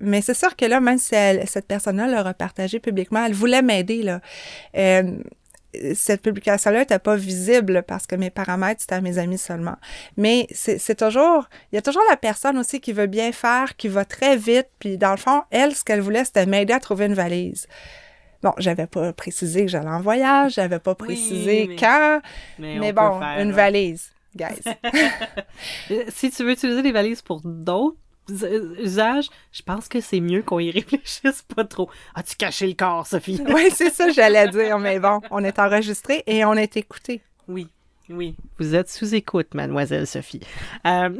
mais 0.00 0.20
c'est 0.20 0.34
sûr 0.34 0.54
que 0.56 0.66
là, 0.66 0.80
même 0.80 0.98
si 0.98 1.14
cette 1.46 1.66
personne-là 1.66 2.06
l'a 2.06 2.22
repartagé 2.22 2.80
publiquement, 2.80 3.24
elle 3.24 3.34
voulait 3.34 3.62
m'aider, 3.62 4.02
là. 4.02 4.20
Euh, 4.76 5.18
cette 5.94 6.22
publication-là 6.22 6.80
n'était 6.80 6.98
pas 6.98 7.16
visible 7.16 7.82
parce 7.86 8.06
que 8.06 8.16
mes 8.16 8.30
paramètres, 8.30 8.80
c'était 8.80 8.94
à 8.94 9.00
mes 9.00 9.18
amis 9.18 9.38
seulement. 9.38 9.76
Mais 10.16 10.46
c'est 10.52 10.94
toujours, 10.94 11.48
il 11.70 11.76
y 11.76 11.78
a 11.78 11.82
toujours 11.82 12.02
la 12.08 12.16
personne 12.16 12.58
aussi 12.58 12.80
qui 12.80 12.92
veut 12.92 13.06
bien 13.06 13.32
faire, 13.32 13.76
qui 13.76 13.88
va 13.88 14.04
très 14.04 14.36
vite, 14.36 14.68
puis 14.78 14.96
dans 14.96 15.10
le 15.10 15.16
fond, 15.16 15.42
elle, 15.50 15.74
ce 15.74 15.84
qu'elle 15.84 16.00
voulait, 16.00 16.24
c'était 16.24 16.46
m'aider 16.46 16.72
à 16.72 16.80
trouver 16.80 17.06
une 17.06 17.14
valise. 17.14 17.66
Bon, 18.42 18.52
j'avais 18.58 18.86
pas 18.86 19.12
précisé 19.12 19.64
que 19.64 19.70
j'allais 19.70 19.88
en 19.88 20.00
voyage, 20.00 20.54
j'avais 20.54 20.78
pas 20.78 20.94
précisé 20.94 21.76
quand, 21.78 22.20
mais, 22.58 22.92
bon, 22.92 23.20
une 23.38 23.52
valise, 23.52 24.12
guys. 24.34 24.62
si 26.08 26.30
tu 26.30 26.44
veux 26.44 26.52
utiliser 26.52 26.82
les 26.82 26.92
valises 26.92 27.22
pour 27.22 27.40
d'autres 27.44 27.96
usage, 28.28 29.28
je 29.52 29.62
pense 29.62 29.88
que 29.88 30.00
c'est 30.00 30.20
mieux 30.20 30.42
qu'on 30.42 30.58
y 30.58 30.70
réfléchisse 30.70 31.42
pas 31.54 31.64
trop. 31.64 31.88
As-tu 32.14 32.36
caché 32.36 32.66
le 32.66 32.74
corps, 32.74 33.06
Sophie? 33.06 33.42
oui, 33.54 33.68
c'est 33.72 33.90
ça, 33.90 34.10
j'allais 34.10 34.48
dire, 34.48 34.78
mais 34.78 34.98
bon, 34.98 35.20
on 35.30 35.44
est 35.44 35.58
enregistré 35.58 36.22
et 36.26 36.44
on 36.44 36.54
est 36.54 36.76
écouté. 36.76 37.22
Oui, 37.48 37.68
oui. 38.08 38.34
Vous 38.58 38.74
êtes 38.74 38.90
sous 38.90 39.14
écoute, 39.14 39.54
mademoiselle 39.54 40.06
Sophie. 40.06 40.40
Euh, 40.86 41.10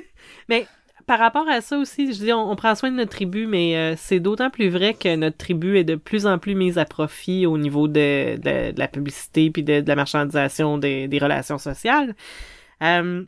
mais 0.48 0.66
par 1.06 1.20
rapport 1.20 1.48
à 1.48 1.60
ça 1.60 1.78
aussi, 1.78 2.12
je 2.12 2.18
dis, 2.18 2.32
on, 2.32 2.56
prend 2.56 2.74
soin 2.74 2.90
de 2.90 2.96
notre 2.96 3.12
tribu, 3.12 3.46
mais 3.46 3.76
euh, 3.76 3.94
c'est 3.96 4.18
d'autant 4.18 4.50
plus 4.50 4.68
vrai 4.68 4.94
que 4.94 5.14
notre 5.14 5.36
tribu 5.36 5.78
est 5.78 5.84
de 5.84 5.94
plus 5.94 6.26
en 6.26 6.38
plus 6.38 6.56
mise 6.56 6.78
à 6.78 6.84
profit 6.84 7.46
au 7.46 7.58
niveau 7.58 7.86
de, 7.86 8.36
de, 8.36 8.76
la 8.76 8.88
publicité 8.88 9.50
puis 9.50 9.62
de, 9.62 9.84
la 9.86 9.94
marchandisation 9.94 10.78
des, 10.78 11.06
des 11.06 11.18
relations 11.18 11.58
sociales. 11.58 12.16
Euh, 12.82 13.24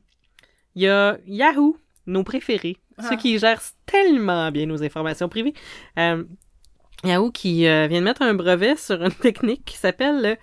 il 0.75 0.83
y 0.83 0.89
a 0.89 1.19
Yahoo, 1.27 1.77
nos 2.07 2.25
préférés, 2.25 2.77
ceux 3.01 3.09
ah. 3.13 3.17
qui 3.17 3.39
gèrent 3.39 3.63
tellement 3.87 4.51
bien 4.51 4.67
nos 4.67 4.83
informations 4.83 5.29
privées. 5.29 5.55
Euh, 5.99 6.25
Yahoo 7.05 7.31
qui 7.31 7.67
euh, 7.67 7.87
vient 7.87 8.01
de 8.01 8.05
mettre 8.05 8.23
un 8.23 8.35
brevet 8.35 8.77
sur 8.77 9.03
une 9.03 9.13
technique 9.23 9.65
qui 9.65 9.77
s'appelle 9.77 10.23
le 10.23 10.37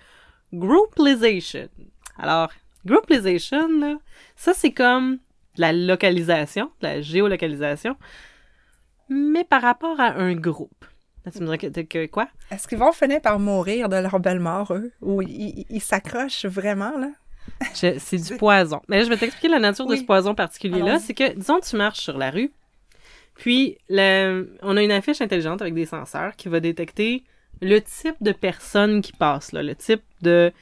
groupalization. 0.58 1.68
Alors, 2.18 2.50
groupalization, 2.84 4.00
ça 4.36 4.54
c'est 4.54 4.72
comme 4.72 5.18
la 5.56 5.72
localisation, 5.72 6.70
la 6.80 7.00
géolocalisation, 7.00 7.96
mais 9.08 9.44
par 9.44 9.62
rapport 9.62 10.00
à 10.00 10.14
un 10.14 10.34
groupe. 10.34 10.84
Tu 11.32 11.42
me 11.42 11.56
dirais 11.56 11.84
que, 11.84 12.06
quoi? 12.06 12.28
Est-ce 12.52 12.68
qu'ils 12.68 12.78
vont 12.78 12.92
finir 12.92 13.20
par 13.20 13.40
mourir 13.40 13.88
de 13.88 13.96
leur 13.96 14.20
belle 14.20 14.38
mort, 14.38 14.72
eux? 14.72 14.92
Ou 15.02 15.22
ils 15.22 15.80
s'accrochent 15.80 16.46
vraiment, 16.46 16.96
là? 16.96 17.08
c'est 17.74 18.16
du 18.16 18.36
poison. 18.36 18.80
Mais 18.88 18.98
là, 18.98 19.04
je 19.04 19.08
vais 19.08 19.16
t'expliquer 19.16 19.48
la 19.48 19.58
nature 19.58 19.86
de 19.86 19.96
ce 19.96 20.02
poison 20.02 20.34
particulier-là. 20.34 20.98
C'est 20.98 21.14
que, 21.14 21.34
disons, 21.34 21.60
tu 21.60 21.76
marches 21.76 22.00
sur 22.00 22.18
la 22.18 22.30
rue, 22.30 22.52
puis 23.34 23.78
on 23.90 24.76
a 24.76 24.82
une 24.82 24.92
affiche 24.92 25.20
intelligente 25.20 25.60
avec 25.62 25.74
des 25.74 25.86
senseurs 25.86 26.36
qui 26.36 26.48
va 26.48 26.60
détecter 26.60 27.24
le 27.62 27.80
type 27.80 28.16
de 28.20 28.32
personnes 28.32 29.00
qui 29.00 29.12
passent 29.12 29.52
là, 29.52 29.62
le 29.62 29.74
type 29.74 30.02
de 30.22 30.52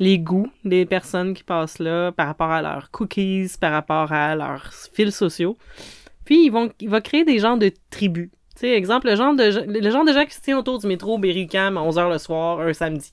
les 0.00 0.18
goûts 0.18 0.50
des 0.64 0.86
personnes 0.86 1.34
qui 1.34 1.42
passent 1.42 1.80
là 1.80 2.12
par 2.12 2.28
rapport 2.28 2.50
à 2.50 2.62
leurs 2.62 2.90
cookies, 2.90 3.50
par 3.60 3.72
rapport 3.72 4.12
à 4.12 4.36
leurs 4.36 4.72
fils 4.92 5.16
sociaux. 5.16 5.56
Puis 6.24 6.44
ils 6.44 6.50
vont, 6.50 6.70
il 6.80 6.88
va 6.88 7.00
créer 7.00 7.24
des 7.24 7.38
genres 7.38 7.58
de 7.58 7.72
tribus. 7.90 8.30
Tu 8.54 8.60
sais, 8.60 8.70
exemple, 8.70 9.08
le 9.08 9.16
genre 9.16 9.34
de, 9.34 9.64
le 9.66 9.90
genre 9.90 10.04
de 10.04 10.12
gens 10.12 10.24
qui 10.24 10.34
se 10.34 10.40
tiennent 10.40 10.56
autour 10.56 10.78
du 10.78 10.86
métro 10.86 11.18
Berry-UQAM 11.18 11.76
à 11.76 11.80
11h 11.80 12.10
le 12.10 12.18
soir, 12.18 12.60
un 12.60 12.72
samedi. 12.72 13.10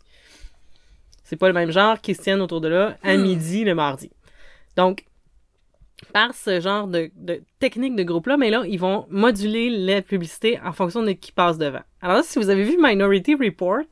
C'est 1.25 1.35
pas 1.35 1.47
le 1.47 1.53
même 1.53 1.71
genre 1.71 1.99
qui 1.99 2.15
se 2.15 2.21
tiennent 2.21 2.39
autour 2.39 2.61
de 2.61 2.69
là 2.69 2.97
à 3.03 3.17
hmm. 3.17 3.21
midi 3.21 3.63
le 3.65 3.75
mardi. 3.75 4.11
Donc, 4.77 5.05
par 6.13 6.33
ce 6.35 6.59
genre 6.59 6.88
de, 6.88 7.11
technique 7.59 7.95
de 7.95 8.03
groupe-là, 8.03 8.38
mais 8.38 8.51
là, 8.51 8.63
ils 8.67 8.79
vont 8.79 9.07
moduler 9.09 9.69
la 9.69 10.01
publicité 10.01 10.59
en 10.63 10.71
fonction 10.71 11.01
de 11.01 11.11
qui 11.13 11.31
passe 11.31 11.57
devant. 11.57 11.81
Alors 12.01 12.17
là, 12.17 12.23
si 12.23 12.38
vous 12.38 12.49
avez 12.49 12.63
vu 12.63 12.77
Minority 12.79 13.35
Report, 13.35 13.85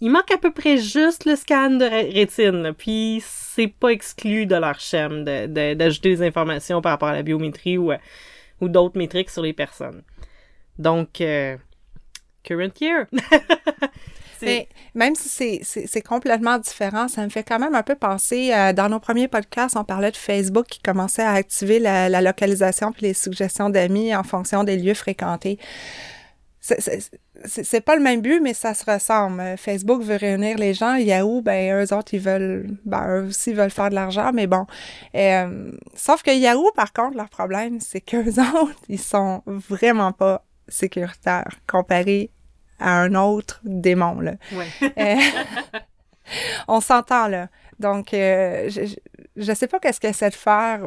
il 0.00 0.10
manque 0.10 0.30
à 0.30 0.38
peu 0.38 0.52
près 0.52 0.78
juste 0.78 1.26
le 1.26 1.36
scan 1.36 1.70
de 1.70 1.84
rétine, 1.84 2.72
puis 2.76 3.22
c'est 3.24 3.68
pas 3.68 3.90
exclu 3.90 4.46
de 4.46 4.56
leur 4.56 4.80
chaîne 4.80 5.24
d'ajouter 5.24 6.16
des 6.16 6.22
informations 6.22 6.80
par 6.80 6.92
rapport 6.92 7.08
à 7.08 7.14
la 7.14 7.22
biométrie 7.22 7.76
ou, 7.76 7.92
ou 8.60 8.68
d'autres 8.68 8.96
métriques 8.96 9.30
sur 9.30 9.42
les 9.42 9.52
personnes. 9.52 10.02
Donc, 10.78 11.20
euh, 11.20 11.56
current 12.42 12.80
year. 12.80 13.06
Même 14.94 15.14
si 15.14 15.60
c'est 15.64 16.02
complètement 16.02 16.58
différent, 16.58 17.08
ça 17.08 17.24
me 17.24 17.28
fait 17.28 17.42
quand 17.42 17.58
même 17.58 17.74
un 17.74 17.82
peu 17.82 17.94
penser, 17.94 18.52
euh, 18.52 18.72
dans 18.72 18.88
nos 18.88 19.00
premiers 19.00 19.28
podcasts, 19.28 19.76
on 19.76 19.84
parlait 19.84 20.10
de 20.10 20.16
Facebook 20.16 20.66
qui 20.66 20.80
commençait 20.80 21.22
à 21.22 21.32
activer 21.32 21.78
la, 21.78 22.20
localisation 22.20 22.92
puis 22.92 23.02
les 23.06 23.14
suggestions 23.14 23.70
d'amis 23.70 24.14
en 24.14 24.22
fonction 24.22 24.64
des 24.64 24.76
lieux 24.76 24.94
fréquentés. 24.94 25.58
C'est 26.60 27.82
pas 27.82 27.94
le 27.94 28.02
même 28.02 28.22
but, 28.22 28.40
mais 28.40 28.54
ça 28.54 28.72
se 28.72 28.90
ressemble. 28.90 29.42
Facebook 29.58 30.00
veut 30.02 30.16
réunir 30.16 30.56
les 30.56 30.72
gens. 30.72 30.94
Yahoo, 30.94 31.42
ben, 31.42 31.82
eux 31.82 31.94
autres, 31.94 32.14
ils 32.14 32.20
veulent, 32.20 32.78
ben, 32.86 33.06
eux 33.08 33.26
aussi 33.26 33.52
veulent 33.52 33.70
faire 33.70 33.90
de 33.90 33.94
l'argent, 33.94 34.30
mais 34.32 34.46
bon. 34.46 34.64
Euh, 35.14 35.72
sauf 35.94 36.22
que 36.22 36.30
Yahoo, 36.30 36.70
par 36.74 36.94
contre, 36.94 37.18
leur 37.18 37.28
problème, 37.28 37.80
c'est 37.80 38.00
qu'eux 38.00 38.40
autres, 38.54 38.80
ils 38.88 39.00
sont 39.00 39.42
vraiment 39.46 40.12
pas 40.12 40.42
sécuritaires 40.68 41.60
comparés 41.66 42.30
à 42.78 43.00
un 43.00 43.14
autre 43.14 43.60
démon, 43.64 44.20
là. 44.20 44.34
Ouais. 44.52 44.92
Euh, 44.98 45.78
on 46.68 46.80
s'entend, 46.80 47.28
là. 47.28 47.48
Donc, 47.78 48.14
euh, 48.14 48.70
je 49.36 49.52
sais 49.52 49.66
pas 49.66 49.78
qu'est-ce 49.78 50.00
qu'il 50.00 50.10
essaie 50.10 50.30
de 50.30 50.34
faire. 50.34 50.80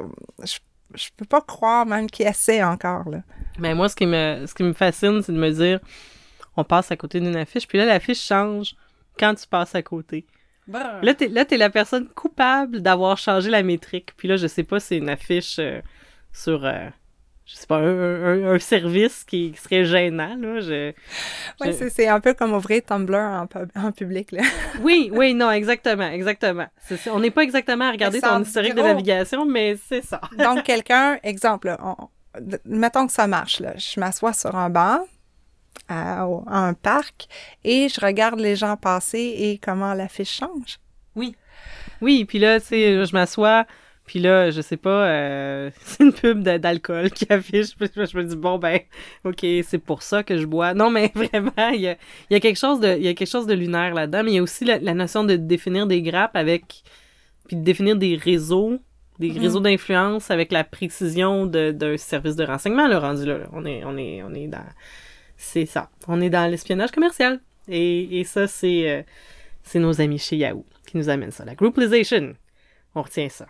Je, 0.43 0.57
je 0.95 1.09
peux 1.15 1.25
pas 1.25 1.41
croire 1.41 1.85
même 1.85 2.09
qu'il 2.09 2.27
essaie 2.27 2.63
encore, 2.63 3.09
là. 3.09 3.19
Mais 3.59 3.73
moi, 3.73 3.89
ce 3.89 3.95
qui 3.95 4.05
me, 4.05 4.45
ce 4.45 4.53
qui 4.53 4.63
me 4.63 4.73
fascine, 4.73 5.21
c'est 5.21 5.31
de 5.31 5.37
me 5.37 5.51
dire, 5.51 5.79
on 6.55 6.63
passe 6.63 6.91
à 6.91 6.97
côté 6.97 7.19
d'une 7.19 7.35
affiche, 7.35 7.67
puis 7.67 7.77
là, 7.77 7.85
l'affiche 7.85 8.21
change 8.21 8.75
quand 9.17 9.33
tu 9.35 9.47
passes 9.47 9.75
à 9.75 9.81
côté. 9.81 10.25
Là, 10.67 11.13
t'es, 11.13 11.29
là, 11.29 11.45
t'es 11.45 11.57
la 11.57 11.69
personne 11.69 12.07
coupable 12.09 12.81
d'avoir 12.81 13.17
changé 13.17 13.49
la 13.49 13.63
métrique. 13.63 14.11
Puis 14.17 14.27
là, 14.27 14.35
je 14.35 14.47
sais 14.47 14.63
pas, 14.63 14.79
c'est 14.79 14.97
une 14.97 15.09
affiche 15.09 15.59
euh, 15.59 15.81
sur, 16.33 16.65
euh, 16.65 16.89
je 17.47 17.55
sais 17.55 17.65
pas, 17.65 17.77
un, 17.77 18.23
un- 18.43 18.53
un 18.55 18.59
service 18.59 19.23
qui, 19.23 19.53
qui 19.53 19.61
serait 19.61 19.85
gênant, 19.85 20.35
là. 20.37 20.59
Je, 20.59 20.91
Ouais, 21.61 21.71
je- 21.73 21.89
c'est, 21.89 22.07
un 22.07 22.19
peu 22.19 22.33
comme 22.33 22.53
ouvrir 22.53 22.81
Tumblr 22.85 23.15
en, 23.17 23.45
pub- 23.47 23.71
en 23.75 23.91
public, 23.91 24.31
là. 24.33 24.41
Oui, 24.81 25.09
oui, 25.13 25.33
non, 25.33 25.49
exactement, 25.51 26.09
exactement. 26.09 26.67
On 27.11 27.19
n'est 27.21 27.31
pas 27.31 27.43
exactement 27.43 27.85
à 27.85 27.91
regarder 27.91 28.19
ton 28.21 28.43
historique 28.43 28.75
de 28.75 28.81
navigation, 28.93 29.45
mais 29.45 29.77
c'est 29.87 30.03
ça. 30.03 30.19
Donc, 30.37 30.63
quelqu'un, 30.63 31.17
exemple, 31.23 31.67
là, 31.67 31.77
on- 31.81 32.09
mettons 32.65 33.07
que 33.07 33.13
ça 33.13 33.27
marche, 33.27 33.61
là. 33.61 33.73
Je 33.77 33.99
m'assois 33.99 34.33
sur 34.33 34.55
un 34.55 34.69
banc 34.69 34.99
à, 35.87 36.23
à 36.23 36.57
un 36.57 36.73
parc 36.73 37.27
et 37.63 37.87
je 37.87 37.99
regarde 38.05 38.39
les 38.39 38.55
gens 38.57 38.75
passer 38.75 39.35
et 39.37 39.57
comment 39.63 39.93
l'affiche 39.93 40.35
change. 40.37 40.79
Oui, 42.01 42.25
puis 42.25 42.37
là, 42.39 42.59
tu 42.59 42.67
sais, 42.67 43.05
je 43.05 43.13
m'assois, 43.13 43.65
puis 44.07 44.19
là, 44.19 44.49
je 44.49 44.61
sais 44.61 44.77
pas, 44.77 45.07
euh, 45.07 45.69
c'est 45.81 46.03
une 46.03 46.13
pub 46.13 46.41
d'alcool 46.41 47.11
qui 47.11 47.25
affiche, 47.31 47.75
puis 47.77 47.89
je, 47.93 48.17
me 48.17 48.23
dis, 48.23 48.35
bon, 48.35 48.57
ben, 48.57 48.79
OK, 49.25 49.45
c'est 49.63 49.77
pour 49.77 50.01
ça 50.01 50.23
que 50.23 50.37
je 50.37 50.45
bois. 50.45 50.73
Non, 50.73 50.89
mais 50.89 51.11
vraiment, 51.15 51.69
il 51.73 51.81
y 51.81 51.87
a, 51.89 51.97
il 52.29 52.33
y 52.33 52.35
a 52.35 52.39
quelque 52.39 52.57
chose 52.57 52.79
de, 52.79 52.95
il 52.97 53.03
y 53.03 53.07
a 53.09 53.13
quelque 53.13 53.29
chose 53.29 53.45
de 53.45 53.53
lunaire 53.53 53.93
là-dedans, 53.93 54.23
mais 54.23 54.31
il 54.31 54.35
y 54.35 54.39
a 54.39 54.43
aussi 54.43 54.65
la, 54.65 54.79
la 54.79 54.95
notion 54.95 55.23
de 55.23 55.35
définir 55.35 55.85
des 55.85 56.01
grappes 56.01 56.35
avec, 56.35 56.83
puis 57.47 57.57
de 57.57 57.63
définir 57.63 57.95
des 57.97 58.15
réseaux, 58.15 58.79
des 59.19 59.31
Mhm. 59.31 59.39
réseaux 59.39 59.59
d'influence 59.59 60.31
avec 60.31 60.51
la 60.51 60.63
précision 60.63 61.45
d'un 61.45 61.97
service 61.97 62.35
de 62.35 62.45
renseignement, 62.45 62.87
le 62.87 62.97
rendu 62.97 63.25
là. 63.25 63.37
là. 63.39 63.45
On 63.51 63.65
est, 63.65 63.83
on 63.83 63.97
est, 63.97 64.23
on 64.23 64.33
est 64.33 64.47
dans, 64.47 64.65
c'est 65.35 65.65
ça. 65.65 65.89
On 66.07 66.21
est 66.21 66.29
dans 66.29 66.49
l'espionnage 66.49 66.91
commercial. 66.91 67.39
Et, 67.67 68.19
et 68.19 68.23
ça, 68.23 68.47
c'est, 68.47 68.89
euh, 68.89 69.01
nos 69.79 69.99
amis 69.99 70.17
chez 70.17 70.37
Yahoo 70.37 70.65
qui 70.85 70.97
nous 70.97 71.09
amènent 71.09 71.31
ça. 71.31 71.43
La 71.43 71.55
grouplisation. 71.55 72.33
On 72.95 73.01
retient 73.01 73.27
ça. 73.29 73.47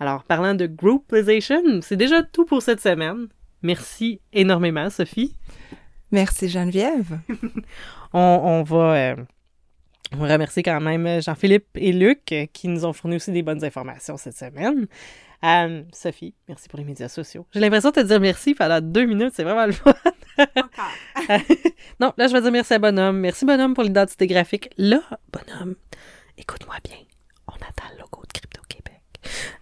Alors, 0.00 0.24
parlant 0.24 0.54
de 0.54 0.66
grouplisation, 0.66 1.60
c'est 1.82 1.96
déjà 1.96 2.22
tout 2.22 2.46
pour 2.46 2.62
cette 2.62 2.80
semaine. 2.80 3.28
Merci 3.62 4.22
énormément, 4.32 4.88
Sophie. 4.88 5.36
Merci 6.10 6.48
Geneviève. 6.48 7.20
On, 8.12 8.18
on 8.18 8.62
va, 8.64 8.94
euh, 8.96 9.16
on 10.12 10.16
va 10.16 10.32
remercier 10.32 10.64
quand 10.64 10.80
même 10.80 11.22
Jean-Philippe 11.22 11.68
et 11.76 11.92
Luc 11.92 12.32
euh, 12.32 12.46
qui 12.52 12.66
nous 12.66 12.84
ont 12.84 12.92
fourni 12.92 13.14
aussi 13.14 13.30
des 13.30 13.42
bonnes 13.42 13.62
informations 13.64 14.16
cette 14.16 14.36
semaine. 14.36 14.88
Euh, 15.44 15.84
Sophie, 15.92 16.34
merci 16.48 16.68
pour 16.68 16.80
les 16.80 16.84
médias 16.84 17.06
sociaux. 17.06 17.46
J'ai 17.52 17.60
l'impression 17.60 17.90
de 17.90 17.94
te 17.94 18.00
dire 18.00 18.18
merci 18.18 18.54
pendant 18.54 18.80
deux 18.80 19.04
minutes, 19.04 19.32
c'est 19.36 19.44
vraiment 19.44 19.66
le 19.66 19.70
fun. 19.70 19.94
non, 22.00 22.12
là, 22.16 22.26
je 22.26 22.32
vais 22.32 22.42
dire 22.42 22.50
merci 22.50 22.74
à 22.74 22.80
Bonhomme. 22.80 23.18
Merci, 23.20 23.44
Bonhomme, 23.44 23.74
pour 23.74 23.84
l'identité 23.84 24.26
graphique. 24.26 24.70
Là, 24.76 25.02
Bonhomme, 25.32 25.76
écoute-moi 26.36 26.74
bien. 26.82 26.96
On 27.46 27.52
attend 27.52 27.90
Crypto-Québec. 27.90 28.09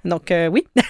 Donc, 0.05 0.31
euh, 0.31 0.49
oui. 0.49 0.67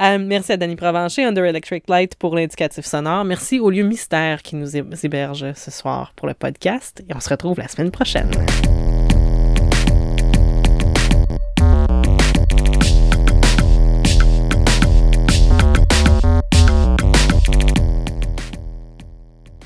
Euh, 0.00 0.18
merci 0.18 0.50
à 0.52 0.56
Danny 0.56 0.74
Provencher, 0.74 1.22
Under 1.24 1.44
Electric 1.44 1.84
Light, 1.88 2.16
pour 2.16 2.34
l'indicatif 2.34 2.84
sonore. 2.86 3.24
Merci 3.24 3.60
au 3.60 3.68
lieu 3.68 3.84
mystère 3.84 4.42
qui 4.42 4.56
nous 4.56 4.74
hé- 4.76 4.82
héberge 5.04 5.52
ce 5.54 5.70
soir 5.70 6.14
pour 6.16 6.26
le 6.26 6.34
podcast. 6.34 7.02
Et 7.08 7.14
on 7.14 7.20
se 7.20 7.28
retrouve 7.28 7.58
la 7.58 7.68
semaine 7.68 7.90
prochaine. 7.90 8.30